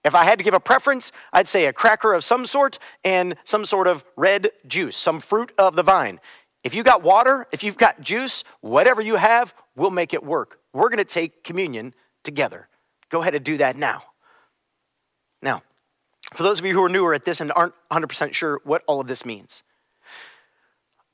If 0.05 0.15
I 0.15 0.23
had 0.23 0.39
to 0.39 0.45
give 0.45 0.55
a 0.55 0.61
preference, 0.61 1.11
I'd 1.33 1.49
say 1.49 1.67
a 1.67 1.73
cracker 1.73 2.15
of 2.15 2.23
some 2.23 2.47
sort 2.47 2.79
and 3.05 3.35
some 3.45 3.65
sort 3.65 3.89
of 3.89 4.05
red 4.17 4.53
juice, 4.69 4.97
some 4.97 5.19
fruit 5.19 5.51
of 5.59 5.75
the 5.75 5.83
vine. 5.83 6.21
If 6.63 6.77
you've 6.77 6.87
got 6.87 7.03
water, 7.03 7.49
if 7.51 7.65
you've 7.65 7.77
got 7.77 8.01
juice, 8.01 8.45
whatever 8.61 9.03
you 9.03 9.17
have, 9.17 9.53
we'll 9.75 9.91
make 9.91 10.15
it 10.15 10.23
work 10.23 10.61
we're 10.73 10.89
going 10.89 10.99
to 10.99 11.05
take 11.05 11.43
communion 11.45 11.95
together. 12.25 12.69
Go 13.11 13.23
ahead 13.23 13.35
and 13.35 13.45
do 13.45 13.57
that 13.59 13.77
now. 13.77 14.03
Now, 15.43 15.63
for 16.35 16.43
those 16.43 16.59
of 16.59 16.65
you 16.65 16.75
who 16.75 16.85
are 16.85 16.89
newer 16.89 17.15
at 17.15 17.25
this 17.25 17.41
and 17.41 17.51
aren't 17.55 17.75
100% 17.91 18.35
sure 18.35 18.61
what 18.65 18.83
all 18.87 19.01
of 19.01 19.07
this 19.07 19.25
means, 19.25 19.63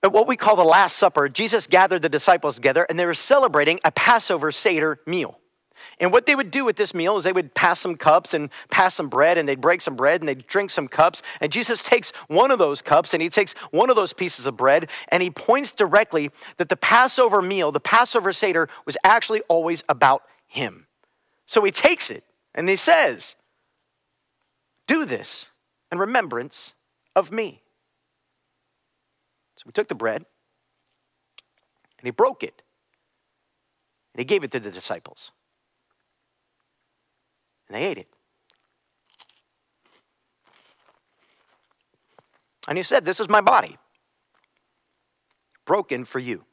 at 0.02 0.12
what 0.12 0.28
we 0.28 0.36
call 0.36 0.56
the 0.56 0.64
Last 0.64 0.96
Supper, 0.98 1.28
Jesus 1.28 1.66
gathered 1.66 2.02
the 2.02 2.08
disciples 2.08 2.56
together 2.56 2.86
and 2.88 2.98
they 2.98 3.06
were 3.06 3.14
celebrating 3.14 3.80
a 3.82 3.90
Passover 3.90 4.52
Seder 4.52 5.00
meal. 5.06 5.40
And 5.98 6.12
what 6.12 6.26
they 6.26 6.34
would 6.34 6.50
do 6.50 6.64
with 6.64 6.76
this 6.76 6.94
meal 6.94 7.16
is 7.16 7.24
they 7.24 7.32
would 7.32 7.54
pass 7.54 7.80
some 7.80 7.96
cups 7.96 8.34
and 8.34 8.50
pass 8.70 8.94
some 8.94 9.08
bread, 9.08 9.38
and 9.38 9.48
they'd 9.48 9.60
break 9.60 9.82
some 9.82 9.96
bread 9.96 10.20
and 10.20 10.28
they'd 10.28 10.46
drink 10.46 10.70
some 10.70 10.88
cups. 10.88 11.22
And 11.40 11.52
Jesus 11.52 11.82
takes 11.82 12.10
one 12.28 12.50
of 12.50 12.58
those 12.58 12.82
cups 12.82 13.14
and 13.14 13.22
he 13.22 13.28
takes 13.28 13.52
one 13.70 13.90
of 13.90 13.96
those 13.96 14.12
pieces 14.12 14.46
of 14.46 14.56
bread 14.56 14.90
and 15.08 15.22
he 15.22 15.30
points 15.30 15.72
directly 15.72 16.30
that 16.56 16.68
the 16.68 16.76
Passover 16.76 17.42
meal, 17.42 17.72
the 17.72 17.80
Passover 17.80 18.32
Seder, 18.32 18.68
was 18.84 18.96
actually 19.04 19.40
always 19.48 19.84
about 19.88 20.22
him. 20.46 20.85
So 21.46 21.62
he 21.62 21.70
takes 21.70 22.10
it 22.10 22.24
and 22.54 22.68
he 22.68 22.76
says, 22.76 23.36
Do 24.86 25.04
this 25.04 25.46
in 25.92 25.98
remembrance 25.98 26.74
of 27.14 27.30
me. 27.30 27.62
So 29.56 29.62
he 29.66 29.72
took 29.72 29.88
the 29.88 29.94
bread 29.94 30.26
and 31.98 32.04
he 32.04 32.10
broke 32.10 32.42
it 32.42 32.62
and 34.12 34.20
he 34.20 34.24
gave 34.24 34.44
it 34.44 34.50
to 34.52 34.60
the 34.60 34.70
disciples. 34.70 35.30
And 37.68 37.76
they 37.76 37.84
ate 37.84 37.98
it. 37.98 38.08
And 42.68 42.76
he 42.76 42.82
said, 42.82 43.04
This 43.04 43.20
is 43.20 43.28
my 43.28 43.40
body, 43.40 43.78
broken 45.64 46.04
for 46.04 46.18
you. 46.18 46.44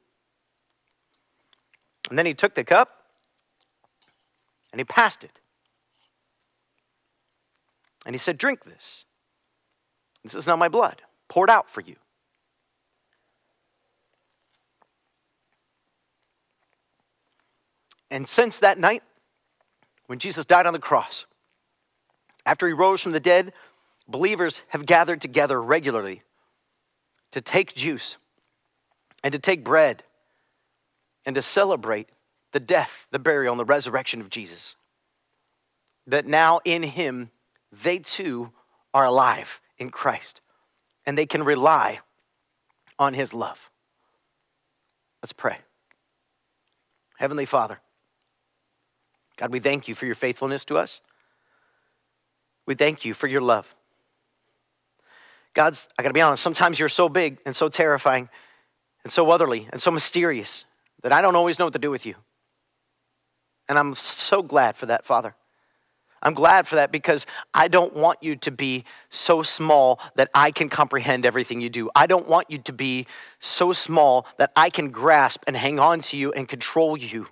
And 2.09 2.17
then 2.17 2.27
he 2.27 2.35
took 2.35 2.53
the 2.53 2.63
cup 2.63 3.02
and 4.73 4.79
he 4.79 4.83
passed 4.83 5.23
it. 5.23 5.39
And 8.05 8.13
he 8.13 8.19
said, 8.19 8.37
Drink 8.37 8.65
this. 8.65 9.05
This 10.23 10.35
is 10.35 10.47
now 10.47 10.55
my 10.55 10.67
blood, 10.67 11.01
poured 11.29 11.49
out 11.49 11.69
for 11.69 11.81
you. 11.81 11.95
And 18.09 18.27
since 18.27 18.59
that 18.59 18.77
night, 18.77 19.03
when 20.07 20.19
Jesus 20.19 20.45
died 20.45 20.65
on 20.65 20.73
the 20.73 20.79
cross, 20.79 21.25
after 22.45 22.67
he 22.67 22.73
rose 22.73 23.01
from 23.01 23.11
the 23.11 23.19
dead, 23.19 23.53
believers 24.07 24.63
have 24.69 24.85
gathered 24.85 25.21
together 25.21 25.61
regularly 25.61 26.23
to 27.31 27.41
take 27.41 27.73
juice 27.73 28.17
and 29.23 29.31
to 29.31 29.39
take 29.39 29.63
bread 29.63 30.03
and 31.25 31.35
to 31.35 31.41
celebrate 31.41 32.09
the 32.53 32.59
death, 32.59 33.07
the 33.11 33.19
burial, 33.19 33.51
and 33.51 33.59
the 33.59 33.65
resurrection 33.65 34.21
of 34.21 34.29
Jesus. 34.29 34.75
That 36.07 36.25
now 36.25 36.61
in 36.63 36.83
him, 36.83 37.31
they 37.71 37.99
too 37.99 38.51
are 38.93 39.05
alive 39.05 39.59
in 39.77 39.89
Christ 39.89 40.39
and 41.05 41.17
they 41.17 41.25
can 41.25 41.43
rely 41.43 41.99
on 42.97 43.13
his 43.13 43.33
love. 43.33 43.69
Let's 45.21 45.33
pray. 45.33 45.57
Heavenly 47.17 47.45
Father, 47.45 47.79
God, 49.37 49.51
we 49.51 49.59
thank 49.59 49.87
you 49.87 49.95
for 49.95 50.05
your 50.05 50.15
faithfulness 50.15 50.65
to 50.65 50.77
us. 50.77 51.01
We 52.65 52.75
thank 52.75 53.03
you 53.03 53.13
for 53.13 53.27
your 53.27 53.41
love. 53.41 53.73
God's, 55.53 55.87
I 55.97 56.03
gotta 56.03 56.13
be 56.13 56.21
honest, 56.21 56.43
sometimes 56.43 56.79
you're 56.79 56.89
so 56.89 57.09
big 57.09 57.39
and 57.45 57.55
so 57.55 57.69
terrifying 57.69 58.29
and 59.03 59.11
so 59.11 59.29
otherly 59.31 59.67
and 59.71 59.81
so 59.81 59.91
mysterious 59.91 60.65
that 61.01 61.11
I 61.11 61.21
don't 61.21 61.35
always 61.35 61.59
know 61.59 61.65
what 61.65 61.73
to 61.73 61.79
do 61.79 61.91
with 61.91 62.05
you. 62.05 62.15
And 63.69 63.79
I'm 63.79 63.95
so 63.95 64.43
glad 64.43 64.75
for 64.75 64.85
that, 64.87 65.05
Father. 65.05 65.35
I'm 66.23 66.33
glad 66.33 66.67
for 66.67 66.75
that 66.75 66.91
because 66.91 67.25
I 67.53 67.67
don't 67.67 67.93
want 67.93 68.23
you 68.23 68.37
to 68.37 68.51
be 68.51 68.85
so 69.09 69.43
small 69.43 69.99
that 70.15 70.29
I 70.33 70.51
can 70.51 70.69
comprehend 70.69 71.25
everything 71.25 71.59
you 71.59 71.69
do. 71.69 71.89
I 71.95 72.07
don't 72.07 72.27
want 72.27 72.49
you 72.49 72.59
to 72.59 72.73
be 72.73 73.07
so 73.41 73.73
small 73.73 74.25
that 74.37 74.51
I 74.55 74.69
can 74.69 74.89
grasp 74.89 75.43
and 75.47 75.57
hang 75.57 75.79
on 75.79 75.99
to 76.03 76.17
you 76.17 76.31
and 76.31 76.47
control 76.47 76.95
you. 76.95 77.27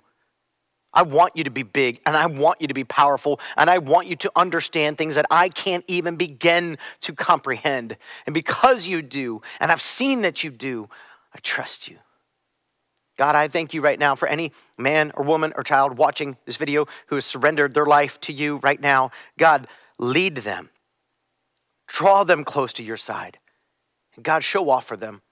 I 0.94 1.02
want 1.02 1.36
you 1.36 1.44
to 1.44 1.50
be 1.50 1.62
big 1.62 2.00
and 2.04 2.14
I 2.14 2.26
want 2.26 2.60
you 2.60 2.68
to 2.68 2.74
be 2.74 2.84
powerful 2.84 3.40
and 3.56 3.70
I 3.70 3.78
want 3.78 4.08
you 4.08 4.16
to 4.16 4.32
understand 4.36 4.98
things 4.98 5.14
that 5.14 5.24
I 5.30 5.48
can't 5.48 5.84
even 5.88 6.16
begin 6.16 6.76
to 7.00 7.14
comprehend. 7.14 7.96
And 8.26 8.34
because 8.34 8.86
you 8.86 9.00
do, 9.00 9.40
and 9.58 9.72
I've 9.72 9.80
seen 9.80 10.20
that 10.20 10.44
you 10.44 10.50
do, 10.50 10.90
I 11.34 11.38
trust 11.38 11.88
you. 11.88 11.96
God, 13.22 13.36
I 13.36 13.46
thank 13.46 13.72
you 13.72 13.80
right 13.80 14.00
now 14.00 14.16
for 14.16 14.26
any 14.26 14.50
man 14.76 15.12
or 15.14 15.24
woman 15.24 15.52
or 15.54 15.62
child 15.62 15.96
watching 15.96 16.36
this 16.44 16.56
video 16.56 16.88
who 17.06 17.14
has 17.14 17.24
surrendered 17.24 17.72
their 17.72 17.86
life 17.86 18.20
to 18.22 18.32
you 18.32 18.56
right 18.64 18.80
now. 18.80 19.12
God, 19.38 19.68
lead 19.96 20.38
them, 20.38 20.70
draw 21.86 22.24
them 22.24 22.42
close 22.42 22.72
to 22.72 22.82
your 22.82 22.96
side. 22.96 23.38
God, 24.20 24.42
show 24.42 24.68
off 24.68 24.86
for 24.86 24.96
them 24.96 25.22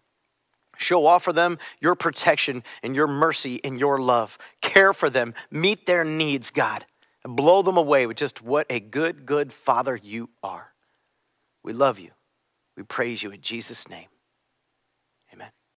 Show 0.80 1.04
off 1.04 1.24
for 1.24 1.32
them 1.32 1.58
your 1.80 1.96
protection 1.96 2.62
and 2.82 2.94
your 2.94 3.08
mercy 3.08 3.60
and 3.64 3.78
your 3.78 3.98
love. 3.98 4.38
Care 4.62 4.94
for 4.94 5.10
them. 5.10 5.34
Meet 5.50 5.86
their 5.86 6.04
needs, 6.04 6.50
God. 6.50 6.86
And 7.24 7.36
blow 7.36 7.60
them 7.60 7.76
away 7.76 8.06
with 8.06 8.16
just 8.16 8.40
what 8.40 8.66
a 8.70 8.80
good, 8.80 9.26
good 9.26 9.52
Father 9.52 9.94
you 9.94 10.30
are. 10.42 10.72
We 11.62 11.72
love 11.74 11.98
you. 11.98 12.12
We 12.76 12.82
praise 12.82 13.22
you 13.22 13.30
in 13.30 13.42
Jesus' 13.42 13.90
name. 13.90 14.06